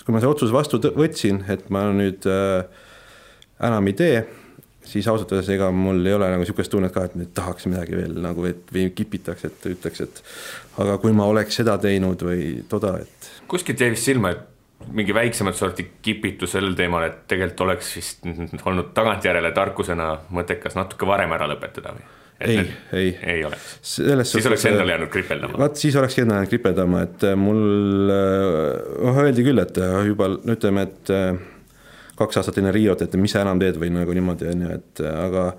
[0.02, 2.84] kui ma selle otsuse vastu võtsin, et ma nüüd äh,
[3.68, 4.22] enam ei tee,
[4.88, 7.96] siis ausalt öeldes ega mul ei ole nagu niisugust tunnet ka, et nüüd tahaks midagi
[7.98, 10.22] veel nagu, et või kipitaks, et ütleks, et
[10.82, 13.32] aga kui ma oleks seda teinud või toda, et.
[13.50, 18.28] kuskilt jäi vist silma, et mingi väiksemat sorti kipitus sellel teemal, et tegelikult oleks vist
[18.64, 22.06] olnud tagantjärele tarkusena mõttekas natuke varem ära lõpetada või?
[22.40, 23.18] ei, ei.
[23.22, 23.78] ei oleks.
[23.82, 25.58] siis oleks endale jäänud kripeldama.
[25.58, 30.30] vaat siis oleks endale jäänud kripeldama, et äh, mul äh, öeldi küll, et äh, juba
[30.54, 31.14] ütleme, et
[32.18, 35.02] kaks aastat enne Riot, et mis sa enam teed või nagu niimoodi on ju, et
[35.08, 35.50] aga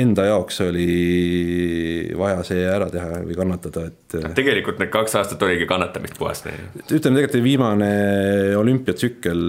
[0.00, 4.16] enda jaoks oli vaja see ära teha või kannatada, et.
[4.38, 6.48] tegelikult need kaks aastat oligi kannatamist puhast.
[6.90, 7.90] ütleme tegelikult viimane
[8.58, 9.42] olümpiatsükkel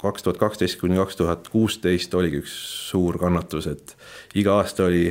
[0.00, 2.54] kaks tuhat kaksteist kuni kaks tuhat kuusteist oligi üks
[2.90, 3.96] suur kannatus, et
[4.36, 5.10] iga aasta oli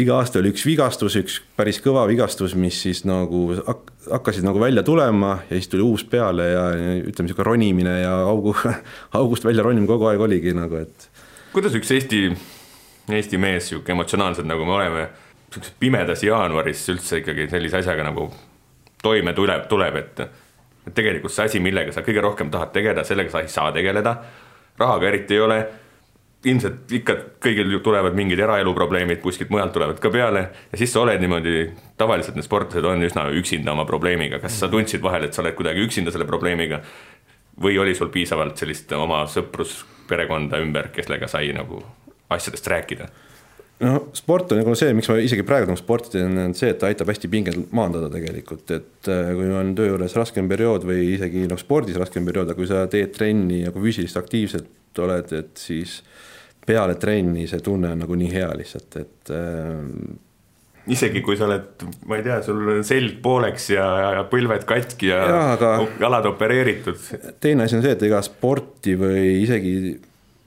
[0.00, 4.60] iga aasta oli üks vigastus, üks päris kõva vigastus, mis siis nagu hak-, hakkasid nagu
[4.60, 8.54] välja tulema ja siis tuli uus peale ja ütleme, niisugune ronimine ja augu,
[9.20, 11.08] august välja ronimine kogu aeg oligi nagu, et.
[11.54, 12.26] kuidas üks Eesti,
[13.08, 15.06] Eesti mees, niisugune emotsionaalsed, nagu me oleme,
[15.46, 18.28] niisuguses pimedas jaanuaris üldse ikkagi sellise asjaga nagu
[19.02, 20.26] toime tuleb, tuleb, et
[20.86, 24.12] et tegelikult see asi, millega sa kõige rohkem tahad tegeleda, sellega sa ei saa tegeleda,
[24.78, 25.56] rahaga eriti ei ole
[26.44, 31.02] ilmselt ikka kõigil tulevad mingid eraelu probleemid, kuskilt mujalt tulevad ka peale ja siis sa
[31.02, 31.66] oled niimoodi,
[31.98, 35.56] tavaliselt need sportlased on üsna üksinda oma probleemiga, kas sa tundsid vahel, et sa oled
[35.58, 36.82] kuidagi üksinda selle probleemiga
[37.62, 41.80] või oli sul piisavalt sellist oma sõprusperekonda ümber, kellega sai nagu
[42.30, 43.08] asjadest rääkida?
[43.80, 46.78] no sport on nagu see, miks ma isegi praegu nagu sporti teen, on see, et
[46.80, 51.10] ta aitab hästi pinget maandada tegelikult, et äh, kui on töö juures raskem periood või
[51.16, 54.70] isegi noh, spordis raskem periood, aga kui sa teed trenni ja kui füüsilist aktiivselt
[55.02, 55.98] oled, et siis
[56.66, 59.84] peale trenni see tunne on nagu nii hea lihtsalt, et äh,
[60.92, 63.86] isegi kui sa oled, ma ei tea, sul on selg pooleks ja,
[64.18, 67.08] ja põlved katki ja, ja aga, jalad opereeritud.
[67.42, 69.76] teine asi on see, et ega sporti või isegi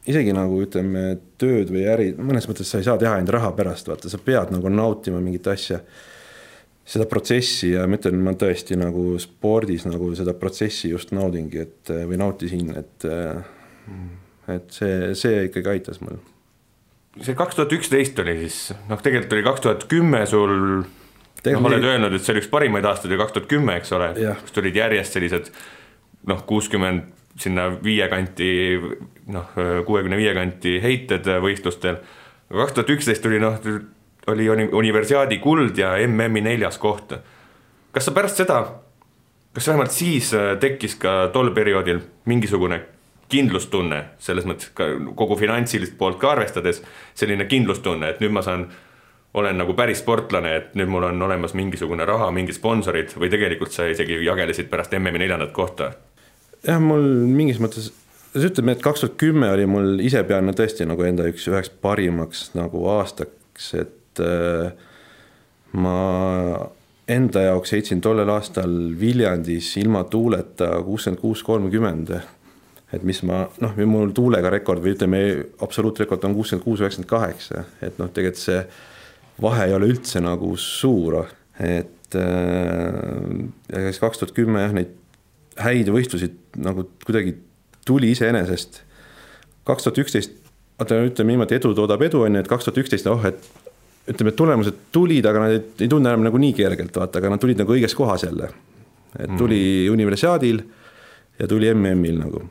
[0.10, 3.90] isegi nagu ütleme, tööd või äri, mõnes mõttes sa ei saa teha ainult raha pärast,
[3.92, 5.84] vaata, sa pead nagu nautima mingit asja.
[6.90, 11.92] seda protsessi ja ma ütlen, ma tõesti nagu spordis nagu seda protsessi just naudingi, et
[12.10, 13.06] või nautisin, et.
[14.56, 16.20] Et see, see ikkagi aitas mul.
[17.22, 18.60] see kaks tuhat üksteist oli siis,
[18.90, 22.88] noh, tegelikult oli kaks tuhat kümme sul noh, oled öelnud, et see oli üks parimaid
[22.88, 24.12] aastaid ja kaks tuhat kümme, eks ole,
[24.44, 25.54] kus tulid järjest sellised
[26.30, 28.50] noh, kuuskümmend sinna viie kanti,
[29.32, 29.54] noh,
[29.88, 32.02] kuuekümne viie kanti heited võistlustel.
[32.52, 33.58] kaks tuhat üksteist tuli noh,
[34.30, 37.14] oli universiaadi kuld ja MM-i neljas koht.
[37.92, 38.60] kas sa pärast seda,
[39.54, 42.82] kas vähemalt siis äh, tekkis ka tol perioodil mingisugune
[43.30, 44.88] kindlustunne, selles mõttes ka
[45.18, 46.82] kogu finantsilist poolt ka arvestades,
[47.18, 48.68] selline kindlustunne, et nüüd ma saan
[49.38, 53.76] olen nagu päris sportlane, et nüüd mul on olemas mingisugune raha, mingid sponsorid või tegelikult
[53.76, 55.94] sa isegi jagelesid pärast MM-i neljandat kohta?
[56.66, 57.92] jah, mul mingis mõttes,
[58.36, 62.84] ütleme, et kaks tuhat kümme oli mul isepealne tõesti nagu enda üks üheks parimaks nagu
[62.98, 64.74] aastaks, et äh,
[65.78, 65.96] ma
[67.10, 72.14] enda jaoks heitsin tollel aastal Viljandis ilma tuuleta kuuskümmend kuus, kolmkümmend.
[72.94, 75.20] Et mis ma noh, mul tuulega rekord või ütleme,
[75.62, 78.64] absoluutrekord on kuuskümmend kuus, üheksakümmend kaheksa, et noh, tegelikult see
[79.42, 81.22] vahe ei ole üldse nagu suur,
[81.60, 84.96] et äh, siis kaks tuhat kümme jah, neid
[85.60, 87.36] häid võistlusi nagu kuidagi
[87.88, 88.84] tuli iseenesest.
[89.68, 90.38] kaks tuhat üksteist,
[90.80, 93.38] vaata ütleme niimoodi, edu toodab edu, on ju, et kaks tuhat üksteist, oh, et
[94.10, 97.36] ütleme, et tulemused tulid, aga nad ei, ei tunne enam nagu nii kergelt, vaata, aga
[97.36, 98.50] nad tulid nagu õiges kohas jälle.
[99.20, 99.94] et tuli mm.
[99.94, 100.62] universiaadil
[101.40, 102.44] ja tuli MM-il nagu.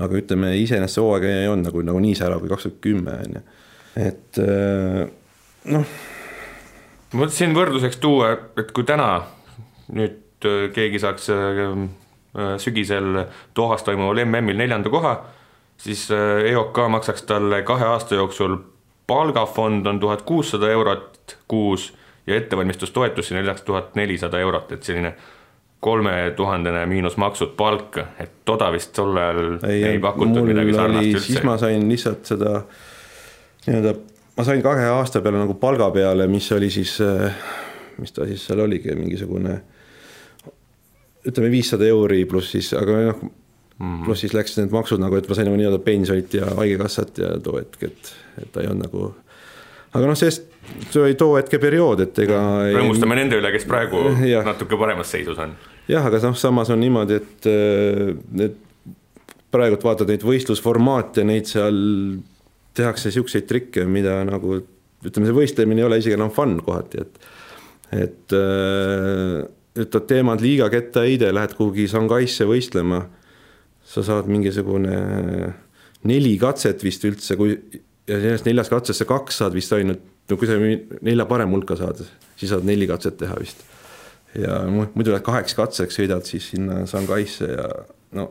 [0.00, 3.16] Aga ütleme, iseenesest see hooaeg ei olnud nagu, nagu nii särav kui kaks tuhat kümme,
[3.26, 3.42] on ju.
[4.00, 5.02] et äh,
[5.74, 5.94] noh.
[7.12, 9.10] ma mõtlesin võrdluseks tuua, et kui täna
[9.92, 11.72] nüüd äh, keegi saaks äh,
[12.62, 13.26] sügisel
[13.56, 15.18] Dohas toimuval MM-il neljanda koha,
[15.76, 18.56] siis EOK maksaks talle kahe aasta jooksul
[19.06, 21.90] palgafond on tuhat kuussada eurot kuus
[22.26, 25.12] ja ettevalmistustoetus sinna lisaks tuhat nelisada eurot, et selline
[25.82, 31.26] kolmetuhandene miinus maksud palk, et toda vist tol ajal ei, ei pakutud midagi sarnast üldse.
[31.26, 32.54] siis ma sain lihtsalt seda
[33.66, 33.94] nii-öelda,
[34.38, 36.96] ma sain kahe aasta peale nagu palga peale, mis oli siis,
[37.98, 39.58] mis ta siis seal oligi, mingisugune
[41.26, 43.22] ütleme viissada euri pluss siis, aga noh
[43.82, 47.18] mm pluss siis läks need maksud nagu, et ma sain nagu nii-öelda pensionit ja haigekassat
[47.18, 49.08] ja too hetk, et et ta ei olnud nagu,
[49.92, 50.48] aga noh, sest
[50.90, 52.40] see oli too hetke periood, et ega
[52.72, 53.22] rõõmustame ei...
[53.22, 54.42] nende üle, kes praegu ja.
[54.46, 55.54] natuke paremas seisus on.
[55.90, 57.48] jah, aga noh, samas on niimoodi, et
[58.42, 58.60] need
[59.52, 61.76] praegult vaatad neid võistlusformaate, neid seal
[62.76, 64.62] tehakse niisuguseid trikke, mida nagu
[65.02, 67.26] ütleme, see võistlemine ei ole isegi enam fun kohati, et
[67.92, 68.32] et
[69.76, 73.02] ütled, teemad liiga kettaheide, lähed kuhugi Shanghai'sse võistlema,
[73.84, 74.96] sa saad mingisugune
[76.08, 77.58] neli katset vist üldse, kui
[78.10, 81.76] ja sellest neljast katsest sa kaks saad vist ainult, no kui sa nelja parem hulka
[81.78, 82.02] saad,
[82.38, 83.64] siis saad neli katset teha vist.
[84.38, 87.66] ja muidu lähed kaheks katseks, sõidad siis sinna Shanghai'sse ja
[88.16, 88.30] no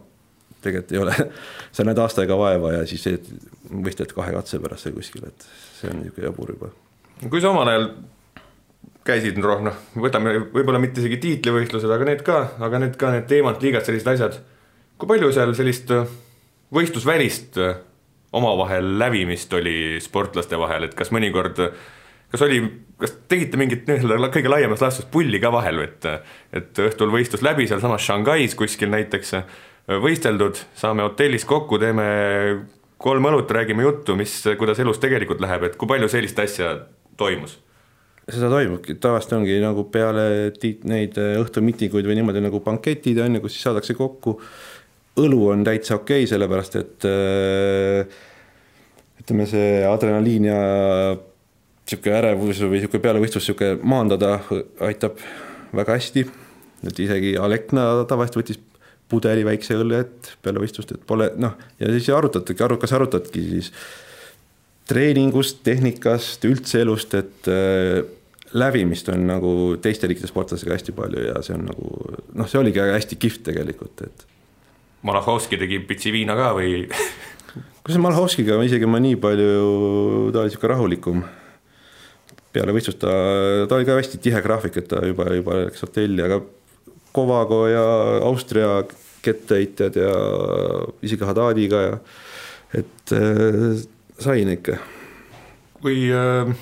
[0.61, 1.27] tegelikult ei ole,
[1.75, 3.05] sa näed aasta aega vaeva ja siis
[3.71, 5.45] võistled kahe katse pärast seal kuskil, et
[5.77, 6.71] see on niisugune jabur juba.
[7.27, 7.87] kui sa omal ajal
[9.07, 13.29] käisid, noh, noh, võtame võib-olla mitte isegi tiitlivõistlused, aga need ka, aga need ka need
[13.29, 14.41] teemant liigad, sellised asjad.
[14.97, 15.93] kui palju seal sellist
[16.71, 17.57] võistlusvälist
[18.31, 21.59] omavahel lävimist oli sportlaste vahel, et kas mõnikord,
[22.31, 22.61] kas oli,
[23.01, 26.07] kas tegite mingit nii-öelda kõige laiemas laastus pulli ka vahel, et,
[26.55, 29.35] et õhtul võistlus läbi sealsamas Shanghais kuskil näiteks
[30.01, 32.05] võisteldud, saame hotellis kokku, teeme
[33.01, 36.77] kolm õlut, räägime juttu, mis, kuidas elus tegelikult läheb, et kui palju sellist asja
[37.19, 37.59] toimus?
[38.31, 40.23] seda toimubki, tavaliselt ongi nagu peale
[40.55, 44.37] tiit, neid õhtumitinguid või niimoodi nagu banketid on ju, kus siis saadakse kokku
[45.19, 48.19] õlu on täitsa okei okay,, sellepärast et äh,
[49.21, 50.59] ütleme, see adrenaliin ja
[51.89, 54.37] sihuke ärevus või sihuke pealevõistlus, sihuke maandada
[54.87, 55.19] aitab
[55.75, 56.25] väga hästi.
[56.87, 58.61] et isegi Alekna tavaliselt võttis
[59.11, 63.71] pudeli väikse õllet peale võistlust, et pole noh, ja siis arutadki, kas arutadki siis
[64.87, 68.01] treeningust, tehnikast, üldse elust, et äh,
[68.53, 71.91] lävimist on nagu teiste riikide sportlastega hästi palju ja see on nagu
[72.35, 74.25] noh, see oligi hästi kihvt tegelikult, et
[75.07, 76.85] Malachowski tegi pitsi viina ka või
[77.83, 81.23] kusjuures Malachowskiga isegi ma nii palju, ta oli sihuke rahulikum.
[82.53, 83.13] peale võistlust ta,
[83.67, 86.41] ta oli ka hästi tihe graafik, et ta juba, juba läks hotelli, aga
[87.11, 87.83] Kovago ja
[88.23, 88.83] Austria
[89.21, 90.11] kettaheitjad ja
[91.03, 91.97] isegi Haddadiga ja
[92.73, 93.81] et äh,
[94.19, 94.77] sain ikka.
[95.81, 96.53] kui äh,,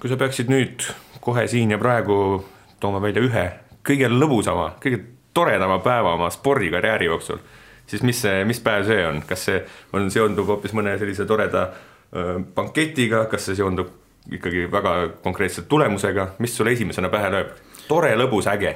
[0.00, 0.86] kui sa peaksid nüüd
[1.20, 2.44] kohe siin ja praegu
[2.80, 3.46] tooma välja ühe
[3.88, 5.02] kõige lõbusama, kõige
[5.34, 7.40] toredama päeva oma spordikarjääri jooksul
[7.88, 9.62] siis mis see, mis päev see on, kas see
[9.96, 11.68] on, seondub hoopis mõne sellise toreda
[12.56, 13.90] banketiga, kas see seondub
[14.32, 17.56] ikkagi väga konkreetse tulemusega, mis sulle esimesena pähe lööb?
[17.88, 18.74] tore, lõbus, äge?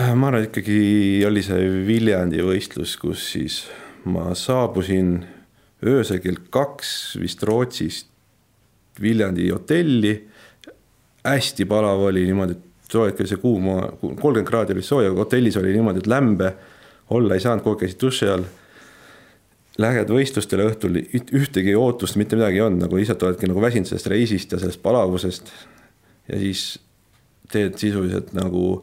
[0.00, 3.58] Äh, ma arvan, ikkagi oli see Viljandi võistlus, kus siis
[4.08, 5.18] ma saabusin
[5.84, 8.08] öösel kell kaks vist Rootsist
[9.00, 10.14] Viljandi hotelli.
[11.24, 13.68] hästi palav oli niimoodi, et hetk oli see kuum,
[14.00, 16.54] kolmkümmend kraadi oli sooja, hotellis oli niimoodi, et lämbe
[17.12, 18.48] olla ei saanud, kogu aeg käisid duši all.
[19.80, 20.98] Lähed võistlustele õhtul,
[21.32, 24.82] ühtegi ootust, mitte midagi ei olnud, nagu lihtsalt oledki nagu väsinud sellest reisist ja sellest
[24.84, 25.52] palavusest.
[26.28, 26.66] ja siis
[27.52, 28.82] teed sisuliselt nagu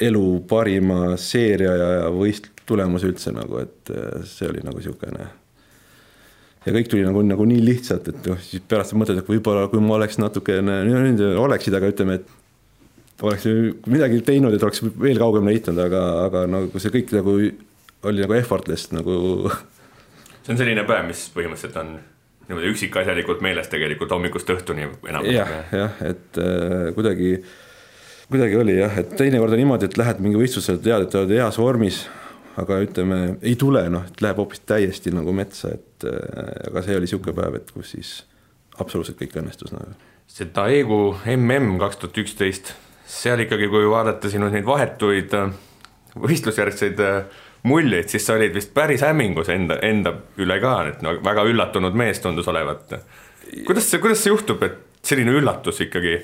[0.00, 5.28] elu parima seeria ja, ja võist-, tulemus üldse nagu, et äh, see oli nagu niisugune
[6.64, 9.82] ja kõik tuli nagu, nagu nii lihtsalt, et noh, siis pärast mõtled, et võib-olla kui
[9.84, 10.80] ma oleks natukene,
[11.40, 12.32] oleksid, aga ütleme, et
[13.22, 13.46] oleks
[13.86, 17.36] midagi teinud, et oleks veel kaugemale heitnud, aga, aga nagu see kõik nagu
[18.04, 19.50] oli nagu effortless nagu.
[20.44, 21.94] see on selline päev, mis põhimõtteliselt on
[22.48, 25.28] niimoodi üksikasjalikult meeles tegelikult hommikust õhtuni enam.
[25.30, 27.38] jah, jah, et äh, kuidagi,
[28.28, 31.58] kuidagi oli jah, et teinekord on niimoodi, et lähed mingi võistlusele, tead, et oled heas
[31.60, 32.02] vormis,
[32.60, 36.98] aga ütleme, ei tule, noh, et läheb hoopis täiesti nagu metsa, et äh, aga see
[36.98, 38.14] oli niisugune päev, et kus siis
[38.82, 39.96] absoluutselt kõik õnnestus nagu.
[40.28, 42.74] see Daegu mm kaks tuhat üksteist,
[43.06, 45.50] seal ikkagi, kui vaadata sinu neid vahetuid äh,
[46.20, 51.16] võistlusjärgseid äh, muljeid, siis sa olid vist päris hämmingus enda, enda üle ka, et no
[51.24, 52.92] väga üllatunud mees tundus olevat.
[53.66, 56.18] kuidas see, kuidas see juhtub, et selline üllatus ikkagi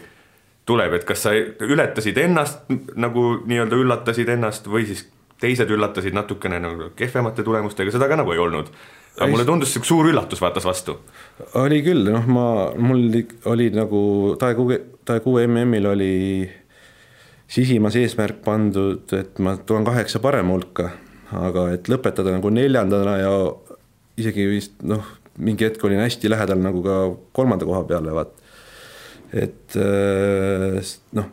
[0.68, 5.06] tuleb, et kas sa ületasid ennast nagu nii-öelda üllatasid ennast või siis
[5.40, 8.68] teised üllatasid natukene nagu kehvemate tulemustega, seda ka nagu ei olnud.
[9.16, 10.98] aga mulle tundus sihuke suur üllatus vaatas vastu.
[11.54, 13.08] oli küll, noh, ma, mul
[13.48, 14.02] oli nagu
[14.38, 14.68] Taegu,
[15.04, 16.14] Taegu MM-il oli
[17.50, 20.90] sisimas eesmärk pandud, et ma tulen kaheksa parema hulka
[21.36, 23.32] aga et lõpetada nagu neljandana ja
[24.20, 25.04] isegi vist noh,
[25.40, 26.96] mingi hetk olin hästi lähedal nagu ka
[27.36, 28.32] kolmanda koha peale, vaat.
[29.32, 30.80] et äh,
[31.16, 31.28] noh,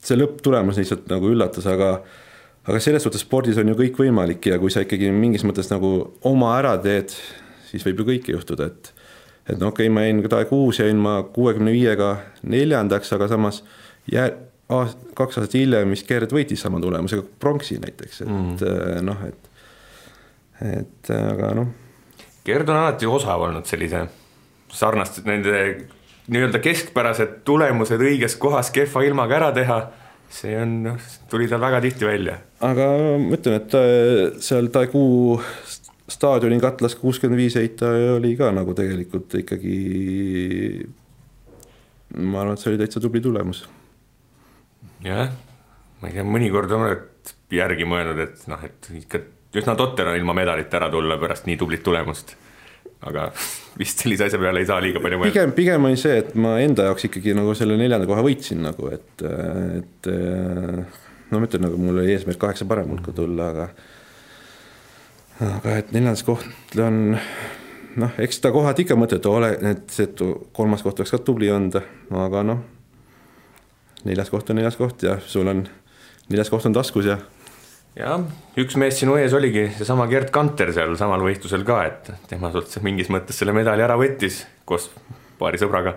[0.00, 1.98] see lõpptulemus lihtsalt nagu üllatas, aga
[2.66, 5.92] aga selles suhtes spordis on ju kõik võimalik ja kui sa ikkagi mingis mõttes nagu
[6.26, 7.14] oma ära teed,
[7.68, 8.92] siis võib ju kõike juhtuda, et
[9.46, 13.60] et no okei okay,, ma jäin kuus, jäin ma kuuekümne viiega neljandaks, aga samas
[14.10, 14.32] jää-,
[14.72, 19.02] aast-, kaks aastat hiljem vist Gerd võitis sama tulemusega pronksi näiteks, et mm.
[19.06, 19.50] noh, et,
[20.80, 21.74] et aga noh.
[22.46, 24.06] Gerd on alati osav olnud sellise
[24.70, 25.60] sarnaste nende
[26.32, 29.78] nii-öelda keskpärased tulemused õiges kohas kehva ilmaga ära teha.
[30.30, 32.38] see on, noh, tuli tal väga tihti välja.
[32.60, 32.86] aga
[33.22, 35.30] ma ütlen, et äh, seal Taigu
[36.10, 40.86] staadioni katlas kuuskümmend viis heita oli ka nagu tegelikult ikkagi.
[42.18, 43.66] ma arvan, et see oli täitsa tubli tulemus
[45.06, 45.30] jah,
[46.00, 49.22] ma ei tea, mõnikord oled järgi mõelnud, et noh, et ikka
[49.56, 52.34] üsna totter on ilma medalita ära tulla pärast nii tublit tulemust.
[53.06, 53.28] aga
[53.80, 55.32] vist sellise asja peale ei saa liiga palju mõelda.
[55.34, 58.88] pigem, pigem oli see, et ma enda jaoks ikkagi nagu selle neljanda koha võitsin nagu,
[58.92, 59.26] et,
[59.80, 60.10] et
[61.30, 63.68] no ma ütlen, nagu mul oli eesmärk kaheksa parem hulka tulla, aga
[65.46, 67.02] aga et neljandas koht on
[68.00, 70.08] noh, eks seda kohad ikka mõtled, ole, et see
[70.56, 71.76] kolmas koht oleks ka tubli olnud,
[72.24, 72.64] aga noh
[74.06, 75.64] neljas koht on neljas koht ja sul on,
[76.30, 77.18] neljas koht on taskus ja.
[77.98, 78.24] jah,
[78.58, 82.78] üks mees sinu ees oligi seesama Gerd Kanter seal samal võistlusel ka, et tema sult
[82.86, 84.90] mingis mõttes selle medali ära võttis koos
[85.38, 85.96] paari sõbraga,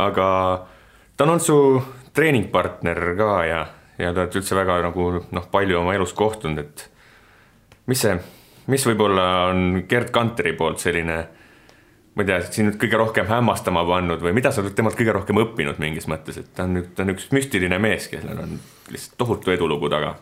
[0.00, 0.28] aga
[1.16, 1.58] ta on olnud su
[2.16, 3.64] treeningpartner ka ja,
[4.00, 6.86] ja te olete üldse väga nagu noh, palju oma elus kohtunud, et
[7.90, 8.14] mis see,
[8.72, 11.20] mis võib-olla on Gerd Kanteri poolt selline
[12.18, 15.14] ma ei tea, sind nüüd kõige rohkem hämmastama pannud või mida sa oled temalt kõige
[15.14, 18.56] rohkem õppinud mingis mõttes, et ta on, ta on üks müstiline mees, kellel on
[18.90, 20.16] lihtsalt tohutu edulugu taga?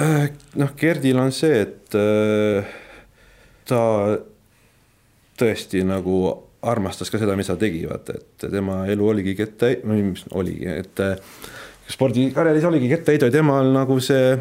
[0.00, 2.70] Äh, noh, Gerdil on see, et äh,
[3.68, 3.82] ta
[5.40, 6.22] tõesti nagu
[6.64, 10.64] armastas ka seda, mis ta tegi, vaata, et tema elu oligi kettaheid-, või mis oligi,
[10.80, 11.20] et äh,
[11.92, 14.32] spordikarjääris oligi kettaheide, temal nagu see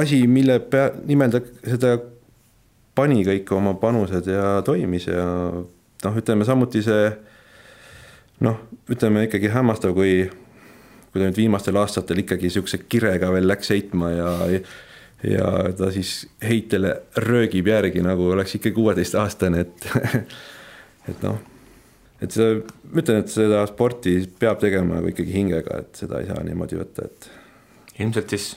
[0.00, 1.98] asi, mille pea, nimel ta seda
[2.94, 5.24] pani kõik oma panused ja toimis ja
[6.04, 7.10] noh, ütleme samuti see
[8.44, 10.24] noh, ütleme ikkagi hämmastav, kui,
[11.10, 14.32] kui ta nüüd viimastel aastatel ikkagi niisuguse kirega veel läks heitma ja
[15.20, 16.94] ja ta siis heitele
[17.26, 19.88] röögib järgi, nagu oleks ikka kuueteistaastane, et
[21.10, 21.36] et noh,
[22.24, 26.30] et seda, ma ütlen, et seda sporti peab tegema nagu ikkagi hingega, et seda ei
[26.30, 27.28] saa niimoodi võtta, et.
[28.00, 28.54] ilmselt siis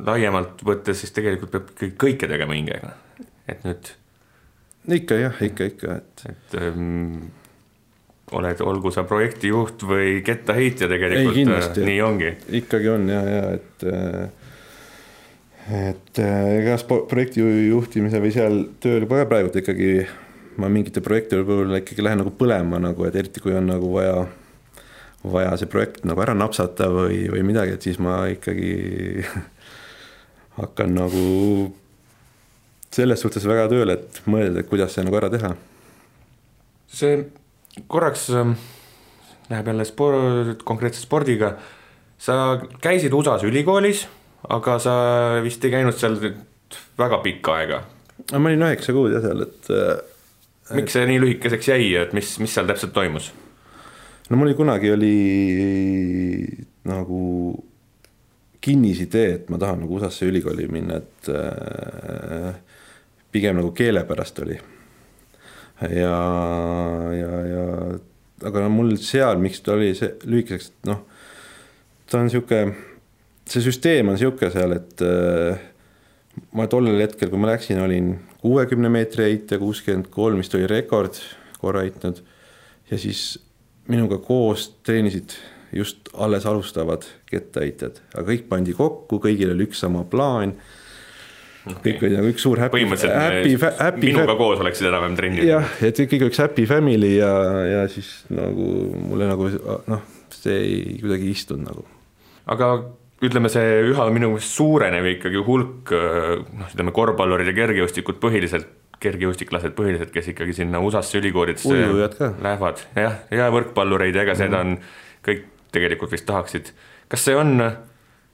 [0.00, 2.90] laiemalt võttes siis tegelikult peab kõike tegema hingega
[3.50, 3.92] et nüüd.
[5.00, 6.24] ikka jah, ikka, ikka, et.
[6.30, 7.30] et ähm,
[8.36, 12.34] oled, olgu sa projektijuht või kettaheitja tegelikult, kindlasti, nii ongi.
[12.62, 14.40] ikkagi on ja, ja et äh,
[15.70, 19.92] et äh, ega projekti juhtimise või seal tööl ka praegult ikkagi
[20.60, 24.24] ma mingite projektide puhul ikkagi lähen nagu põlema nagu, et eriti kui on nagu vaja,
[25.24, 29.24] vaja see projekt nagu ära napsata või, või midagi, et siis ma ikkagi
[30.60, 31.24] hakkan nagu
[32.94, 35.54] selles suhtes väga tööle, et mõelda, kuidas see nagu ära teha.
[36.90, 37.20] see
[37.86, 38.56] korraks ähm,
[39.50, 41.56] läheb jälle sport, konkreetse spordiga.
[42.18, 44.06] sa käisid USA-s ülikoolis,
[44.48, 44.94] aga sa
[45.42, 46.18] vist ei käinud seal
[46.98, 47.82] väga pikka aega.
[48.32, 49.70] ma olin üheksa kuud jah seal, et.
[50.74, 53.32] miks see nii lühikeseks jäi, et mis, mis seal täpselt toimus?
[54.30, 55.14] no mul oli kunagi oli
[56.90, 57.20] nagu
[58.60, 62.58] kinnisidee, et ma tahan nagu USA-sse ülikooli minna, et äh,
[63.32, 64.58] pigem nagu keele pärast oli.
[65.80, 66.14] ja,
[67.16, 67.64] ja, ja
[68.46, 71.02] aga mul seal, miks ta oli see lühikeseks, et noh,
[72.10, 72.62] ta on sihuke,
[73.48, 75.60] see süsteem on sihuke seal, et äh,
[76.56, 81.20] ma tollel hetkel, kui ma läksin, olin kuuekümne meetri heitja, kuuskümmend kolm vist oli rekord
[81.60, 82.22] korra heitnud.
[82.90, 83.38] Ja siis
[83.90, 85.36] minuga koos treenisid
[85.76, 90.56] just alles alustavad kettaheitjad, aga kõik pandi kokku, kõigil oli üks sama plaan
[91.66, 91.82] okay..
[91.84, 95.46] kõik olid nagu üks suur happy, happy, happy, minuga koos oleksid enam-vähem trennis.
[95.48, 97.32] jah, et kõik üks happy family ja,
[97.68, 98.70] ja siis nagu
[99.10, 99.50] mulle nagu
[99.90, 100.02] noh,
[100.34, 101.86] see ei kuidagi istunud nagu.
[102.50, 102.72] aga
[103.20, 108.68] ütleme, see üha minu meelest suurenev ikkagi hulk noh, ütleme korvpallurid ja kergejõustikud põhiliselt,
[109.00, 114.42] kergejõustiklased põhiliselt, kes ikkagi sinna USA-sse ülikoolidesse lähevad, jah, ja võrkpallureid ja ega mm.
[114.44, 114.76] seda on
[115.24, 116.72] kõik tegelikult vist tahaksid.
[117.10, 117.56] kas see on,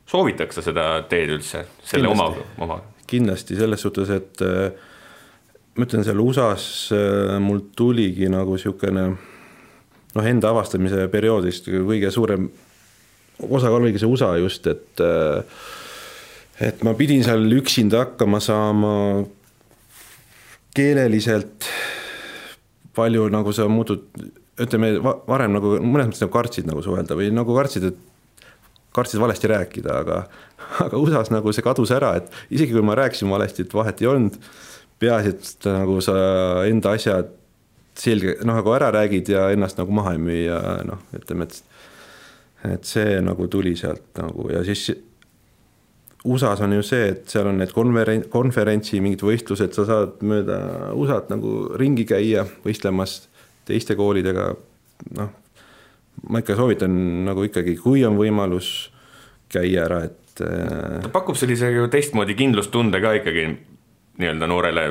[0.08, 2.46] soovitakse seda teed üldse, selle Kindlasti.
[2.56, 2.95] oma, oma?
[3.08, 4.70] Kindlasti selles suhtes, et äh,
[5.76, 9.08] ma ütlen, seal USA-s äh, mul tuligi nagu niisugune
[10.16, 12.48] noh, enda avastamise perioodist kõige suurem
[13.44, 15.42] osakaal oligi see USA just, et äh,
[16.66, 18.94] et ma pidin seal üksinda hakkama saama
[20.76, 21.68] keeleliselt
[22.96, 24.06] palju nagu sa muutud,
[24.60, 28.15] ütleme varem nagu mõnes mõttes nagu kartsid nagu suhelda või nagu kartsid, et
[28.96, 30.20] kartsid valesti rääkida, aga
[30.86, 34.10] aga USA-s nagu see kadus ära, et isegi kui ma rääkisin valesti, et vahet ei
[34.10, 34.38] olnud,
[35.02, 36.16] peaasi, et nagu sa
[36.68, 37.32] enda asjad
[37.96, 41.62] selge, noh nagu ära räägid ja ennast nagu maha ei müü ja noh, ütleme, et
[42.66, 44.88] et see nagu tuli sealt nagu ja siis
[46.26, 50.58] USA-s on ju see, et seal on need konveren-, konverentsi mingid võistlused, sa saad mööda
[50.98, 53.20] USA-t nagu ringi käia võistlemas
[53.68, 54.48] teiste koolidega,
[55.18, 55.30] noh,
[56.28, 56.92] ma ikka soovitan
[57.26, 58.90] nagu ikkagi, kui on võimalus,
[59.52, 63.50] käia ära, et äh, ta pakub sellise ju teistmoodi kindlustunde ka ikkagi
[64.16, 64.86] nii-öelda noorele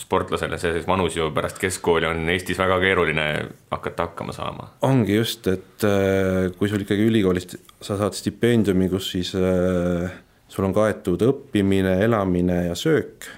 [0.00, 3.26] sportlasele sellises vanus ju pärast keskkooli on Eestis väga keeruline
[3.70, 4.68] hakata hakkama saama.
[4.82, 10.10] ongi just, et äh, kui sul ikkagi ülikoolist sa saad stipendiumi, kus siis äh,
[10.48, 13.28] sul on kaetud õppimine, elamine ja söök,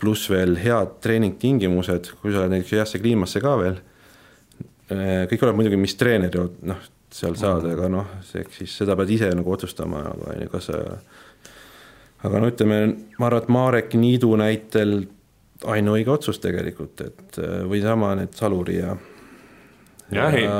[0.00, 3.80] pluss veel head treeningtingimused, kui sa oled näiteks heasse kliimasse ka veel.
[4.90, 6.80] Äh, kõik oleneb muidugi, mis treener ju noh,
[7.14, 10.70] seal saad aga noh, eks siis seda pead ise nagu otsustama, aga on ju, kas
[10.70, 10.80] sa
[12.26, 12.80] aga no ütleme,
[13.18, 14.98] ma arvan, et Marek Niidu näitel
[15.70, 18.94] ainuõige otsus tegelikult, et äh, või sama need Saluri ja.
[20.14, 20.58] jah ja,,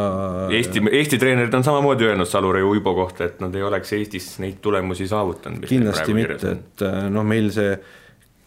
[0.56, 4.32] Eesti, Eesti treenerid on samamoodi öelnud Saluri ja Uibo kohta, et nad ei oleks Eestis
[4.42, 5.68] neid tulemusi saavutanud.
[5.70, 7.74] kindlasti mitte, et äh, noh, meil see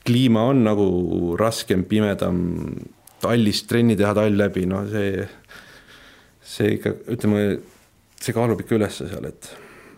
[0.03, 0.87] kliima on nagu
[1.39, 2.41] raskem, pimedam,
[3.23, 5.23] tallis trenni teha tall läbi, no see,
[6.53, 7.43] see ikka, ütleme,
[8.21, 9.49] see kaalub ikka ülesse seal, et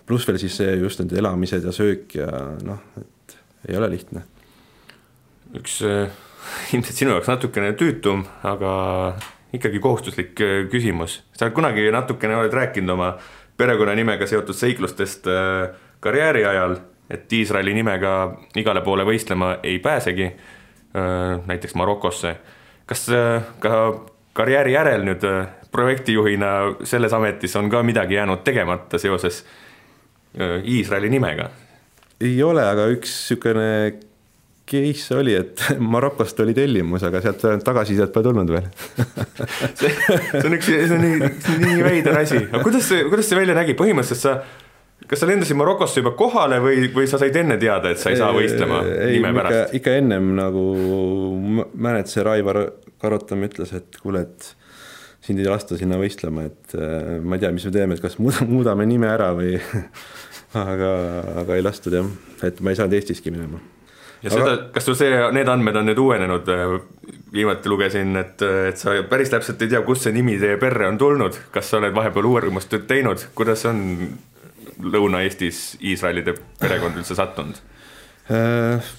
[0.08, 2.30] pluss veel siis see just need elamised ja söök ja
[2.64, 3.38] noh, et
[3.70, 4.24] ei ole lihtne.
[5.56, 6.12] üks äh,
[6.76, 8.74] ilmselt sinu jaoks natukene tüütum, aga
[9.56, 11.24] ikkagi kohustuslik äh, küsimus.
[11.34, 13.16] sa kunagi natukene oled rääkinud oma
[13.58, 16.78] perekonnanimega seotud seiklustest äh, karjääri ajal,
[17.10, 20.32] et Iisraeli nimega igale poole võistlema ei pääsegi,
[20.95, 22.36] äh, näiteks Marokosse.
[22.86, 23.08] kas
[23.60, 23.76] ka
[24.36, 25.23] karjääri järel nüüd
[25.71, 26.51] projektijuhina
[26.88, 29.43] selles ametis on ka midagi jäänud tegemata seoses
[30.63, 31.49] Iisraeli nimega?
[32.21, 33.69] ei ole, aga üks niisugune
[34.65, 35.63] case oli, et
[35.93, 38.67] Marokost oli tellimus, aga sealt tagasisidet pole tulnud veel
[39.79, 41.31] see, see on üks, see on nii,
[41.63, 44.38] nii veider asi, aga kuidas see, kuidas see välja nägi, põhimõtteliselt sa
[45.05, 48.19] kas sa lendasid Marokosse juba kohale või, või sa said enne teada, et sa ei
[48.19, 49.75] saa võistlema ei, nime pärast?
[49.77, 50.65] ikka ennem nagu
[51.73, 52.63] mänedžer Aivar
[53.01, 54.51] Karotam ütles, et kuule, et
[55.25, 58.19] sind ei lasta sinna võistlema, et äh, ma ei tea, mis me teeme, et kas
[58.55, 59.55] muudame nime ära või
[60.65, 60.91] aga,
[61.43, 62.11] aga ei lastud jah,
[62.45, 63.61] et ma ei saanud Eestiski minema
[64.25, 64.37] ja Aga...
[64.37, 66.51] seda, kas sul see, need andmed on nüüd uuenenud?
[67.35, 68.39] viimati lugesin, et,
[68.69, 71.81] et sa päris täpselt ei tea, kust see nimi teie perre on tulnud, kas sa
[71.81, 73.81] oled vahepeal uurimust teinud, kuidas on
[74.79, 77.59] Lõuna-Eestis Iisraelide perekond üldse sattunud
[78.31, 78.93] äh,?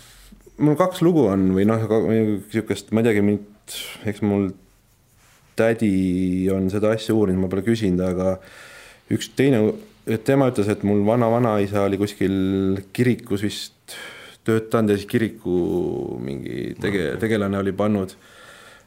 [0.61, 3.49] mul kaks lugu on või noh, niisugust, ma ei teagi, mind,
[4.07, 4.51] eks mul
[5.57, 8.37] tädi on seda asja uurinud, ma pole küsinud, aga
[9.15, 9.63] üks teine,
[10.27, 12.37] tema ütles, et mul vana-vanaisa oli kuskil
[12.97, 13.97] kirikus vist
[14.47, 15.57] töötanud ja siis kiriku
[16.23, 18.15] mingi tege-, tegelane oli pannud.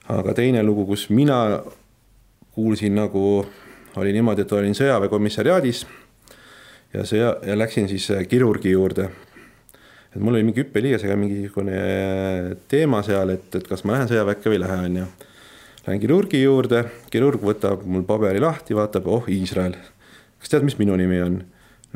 [0.09, 1.61] aga teine lugu, kus mina
[2.55, 3.45] kuulsin nagu,
[3.95, 5.83] oli niimoodi, et olin sõjaväekomissariaadis
[6.93, 9.09] ja sõja, ja läksin siis äh, kirurgi juurde.
[10.09, 11.79] Et mul oli mingi hüppeliigesega mingisugune
[12.71, 15.07] teema seal, et, et kas ma lähen sõjaväkke või ei lähe, on ju.
[15.85, 16.83] Lähen kirurgi juurde,
[17.13, 19.77] kirurg võtab mul paberi lahti, vaatab, oh, Iisrael.
[20.39, 21.41] kas tead, mis minu nimi on?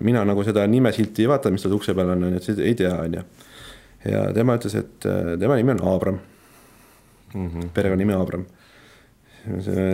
[0.02, 2.74] mina nagu seda nimesilti ei vaata, mis tal ukse peal on, on ju, et ei
[2.74, 3.26] tea, on ju
[4.10, 6.20] ja tema ütles, et äh, tema nimi on Abram
[7.34, 7.48] mm.
[7.48, 7.70] -hmm.
[7.74, 8.46] perekonnanimi Abram.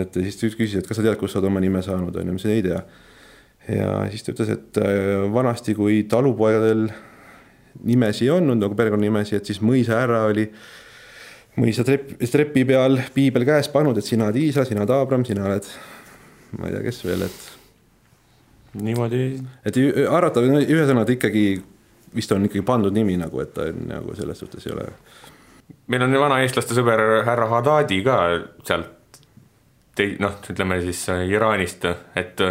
[0.02, 2.26] et siis ta küsis, et kas sa tead, kust sa oled oma nime saanud, on
[2.26, 2.82] ju, ma ütlesin ei tea.
[3.68, 6.88] ja siis ta ütles, et äh, vanasti, kui talupoegadel
[7.86, 10.46] nimesi ei olnud nagu perekonnanimesi, et siis mõisahärra oli
[11.60, 15.48] mõisa trepp, trepi peal piibel käes pannud, et sina oled Iisa, sina oled Abram, sina
[15.48, 15.66] oled,
[16.58, 17.50] ma ei tea, kes veel, et.
[18.80, 19.24] niimoodi.
[19.66, 21.44] et arvatav, ühesõnaga ta ikkagi
[22.14, 24.88] vist on ikkagi pandud nimi nagu, et ta on nagu selles suhtes ei ole.
[25.90, 28.16] meil on vana eestlaste sõber härra Hadadi ka
[28.66, 29.20] sealt,
[30.22, 31.86] noh, ütleme siis äh, Iraanist,
[32.18, 32.42] et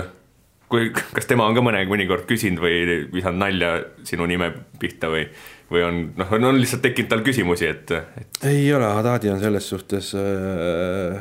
[0.69, 3.71] kui, kas tema on ka mõne, mõnikord küsinud või visanud nalja
[4.07, 4.51] sinu nime
[4.81, 5.25] pihta või,
[5.71, 8.41] või on, noh, on lihtsalt tekkinud tal küsimusi, et, et...?
[8.49, 11.19] ei ole, Hadadi on selles suhtes äh,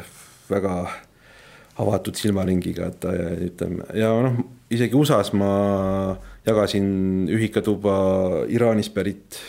[0.51, 0.75] väga
[1.79, 3.15] avatud silmaringiga, et ta
[3.49, 4.39] ütleme ja noh,
[4.75, 5.53] isegi USA-s ma
[6.49, 7.95] jagasin ühikatuba
[8.53, 9.41] Iraanist pärit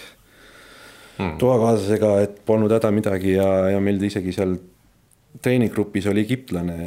[1.18, 1.38] hmm.
[1.42, 4.58] toakaaslasega, et polnud häda midagi ja, ja meil isegi seal
[5.44, 6.78] treeninggrupis oli egiptlane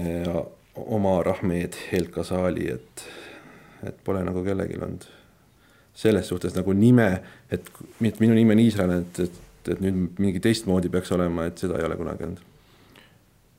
[0.77, 3.05] Omar Ahmed Helkasali, et,
[3.89, 5.09] et pole nagu kellelgi olnud
[5.95, 7.09] selles suhtes nagu nime,
[7.53, 7.68] et,
[8.01, 11.77] et minu nimi on Iisrael, et, et, et nüüd mingi teistmoodi peaks olema, et seda
[11.77, 12.49] ei ole kunagi olnud.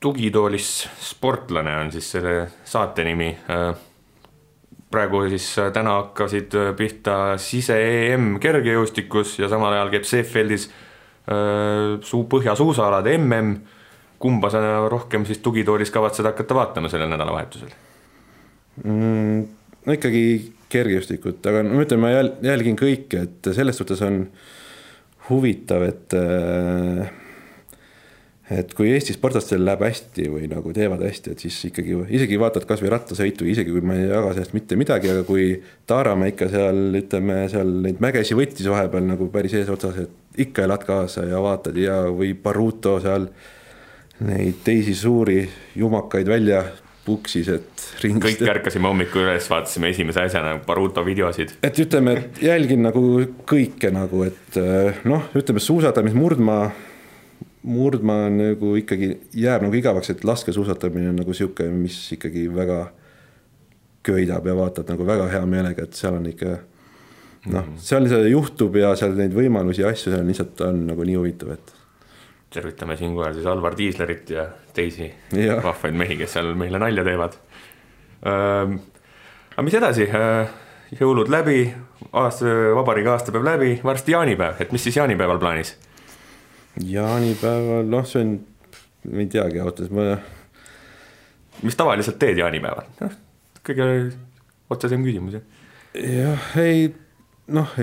[0.04, 3.30] tugitoolis sportlane on siis selle saate nimi
[4.94, 13.16] praegu siis täna hakkasid pihta sise-EM kergejõustikus ja samal ajal käib Seefeldis äh, suu põhjasuusaalade
[13.18, 13.56] MM.
[14.24, 14.62] Kumba sa
[14.92, 17.74] rohkem siis tugitoolis kavatsed hakata vaatama sellel nädalavahetusel
[18.84, 19.42] mm,?
[19.86, 20.24] no ikkagi
[20.74, 24.24] kergejõustikut, aga no ütleme, ma jäl-, jälgin kõike, et selles suhtes on
[25.30, 27.12] huvitav, et äh,
[28.54, 32.66] et kui Eesti sportlastel läheb hästi või nagu teevad hästi, et siis ikkagi isegi vaatad
[32.70, 35.48] kasvõi rattasõitu, isegi kui ma ei jaga sellest mitte midagi, aga kui
[35.90, 40.84] Taaramäe ikka seal ütleme seal neid mägesi võttis vahepeal nagu päris eesotsas, et ikka elad
[40.88, 43.30] kaasa ja vaatad ja, või Baruto seal
[44.20, 46.64] neid teisi suuri jumakaid välja
[47.04, 48.40] puksis, et ringist.
[48.40, 51.58] kõik ärkasime hommikul üles, vaatasime esimese asjana Baruto videosid.
[51.64, 53.04] et ütleme, et jälgin nagu
[53.50, 54.60] kõike nagu, et
[55.10, 56.72] noh, ütleme suusatamis murdmaa
[57.64, 62.80] murdmaa nagu ikkagi jääb nagu igavaks, et laskesuusatamine on nagu sihuke, mis ikkagi väga
[64.04, 66.58] köidab ja vaatad nagu väga hea meelega, et seal on ikka
[67.46, 67.78] noh, mhm.
[67.84, 71.56] seal see juhtub ja seal neid võimalusi ja asju seal lihtsalt on nagu nii huvitav,
[71.56, 71.74] et.
[72.54, 75.58] Tervitame siinkohal siis Alvar Tiislerit ja teisi ja.
[75.64, 77.38] vahvaid mehi, kes seal meile nalja teevad
[78.30, 78.78] ähm,.
[79.54, 80.54] aga mis edasi äh,,
[81.00, 81.66] jõulud läbi,
[82.12, 85.76] aasta, vabariigi aastapäev läbi, varsti jaanipäev, et mis siis jaanipäeval plaanis?
[86.82, 88.34] jaanipäeval, noh, see on,
[89.12, 90.18] ma ei teagi öeldes, ma.
[91.62, 92.90] mis tavaliselt teed jaanipäeval?
[93.02, 93.18] noh,
[93.66, 93.88] kõige
[94.74, 95.46] otsesem küsimus, jah.
[95.94, 96.90] jah, ei
[97.54, 97.78] noh,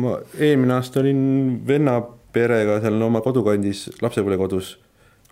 [0.00, 1.20] ma eelmine aasta olin
[1.66, 2.00] venna
[2.36, 4.76] perega seal oma kodukandis, lapsepõlvekodus.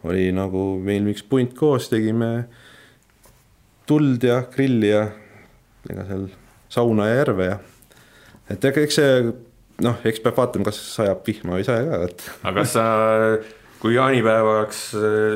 [0.09, 2.47] oli nagu meil üks punt koos, tegime
[3.89, 5.07] tuld ja grilli ja
[5.91, 6.29] ega seal
[6.73, 7.59] sauna ja järve ja.
[8.53, 9.19] et eks see
[9.85, 12.27] noh, eks peab vaatama, kas sajab vihma või ei saja ka, et.
[12.43, 12.85] aga kas sa,
[13.83, 14.85] kui jaanipäevaks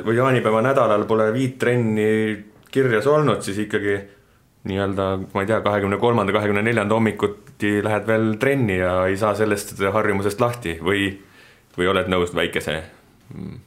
[0.07, 2.11] või jaanipäeva nädalal pole viit trenni
[2.73, 3.97] kirjas olnud, siis ikkagi
[4.69, 9.35] nii-öelda, ma ei tea, kahekümne kolmanda, kahekümne neljanda hommikuti lähed veel trenni ja ei saa
[9.39, 11.09] sellest harjumusest lahti või,
[11.79, 12.77] või oled nõus väikese
[13.35, 13.59] mm,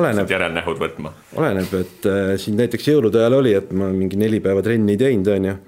[0.00, 1.12] oleneb, järelnähud võtma?
[1.38, 5.02] oleneb, et äh, siin näiteks jõulude ajal oli, et ma mingi neli päeva trenni ei
[5.06, 5.58] teinud, on ju.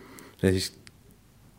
[0.44, 0.72] ja siis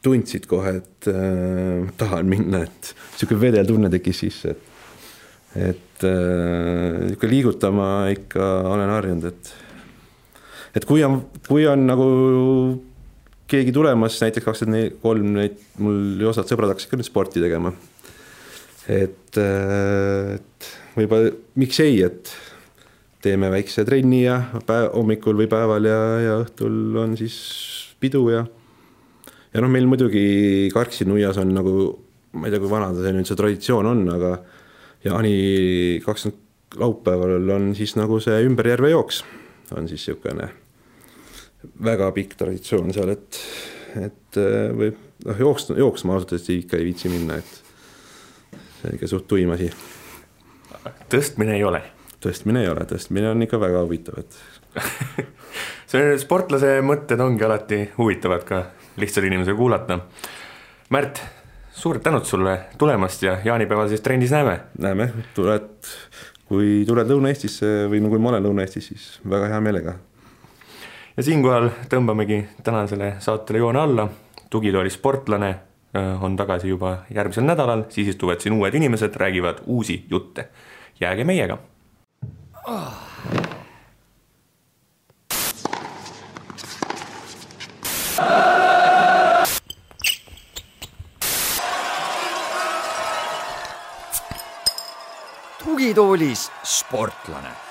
[0.05, 4.67] tundsid kohe, et äh, tahan minna, et sihuke vedel tunne tekkis sisse, et
[5.99, 9.53] et äh, ikka liigutama ikka olen harjunud, et
[10.77, 12.07] et kui on, kui on nagu
[13.49, 15.39] keegi tulemas, näiteks kakskümmend kolm,
[15.81, 17.73] mul osad sõbrad hakkasid ka nüüd sporti tegema.
[18.89, 22.31] Et, et võib-olla miks ei, et
[23.23, 27.35] teeme väikse trenni ja päev, hommikul või päeval ja, ja õhtul on siis
[27.99, 28.45] pidu ja
[29.53, 31.73] ja noh, meil muidugi Karksi nuias on nagu,
[32.37, 34.35] ma ei tea, kui vana see nüüd see traditsioon on, aga
[35.05, 35.35] jaani
[36.05, 36.45] kakskümmend
[36.79, 39.23] laupäeval on siis nagu see ümber järve jooks,
[39.73, 40.51] on siis niisugune
[41.83, 43.39] väga pikk traditsioon seal, et,
[43.99, 44.93] et äh, või
[45.25, 47.68] noh, jooks, jooksma ausalt öeldes ikka ei viitsi minna, et
[48.79, 49.69] see on ikka suht tuim asi.
[51.11, 51.81] tõstmine ei ole?
[52.23, 54.37] tõstmine ei ole, tõstmine on ikka väga huvitav, et
[55.91, 58.63] see sportlase mõtted ongi alati huvitavad ka
[58.99, 59.99] lihtsal inimesel kuulata.
[60.91, 61.21] Märt,
[61.71, 64.59] suured tänud sulle tulemast ja jaanipäeval siis trennis näeme.
[64.77, 65.69] näeme, tuled,
[66.49, 69.95] kui tuled Lõuna-Eestisse või no kui ma olen Lõuna-Eestis, siis väga hea meelega.
[71.17, 74.09] ja siinkohal tõmbamegi tänasele saatele joone alla.
[74.49, 79.63] tugitooli sportlane äh, Äh, on tagasi juba järgmisel nädalal, siis istuvad siin uued inimesed, räägivad
[79.65, 80.49] uusi jutte.
[80.99, 81.57] jääge meiega.
[82.67, 82.93] Oh..
[95.63, 97.68] tugitoolis sportlane.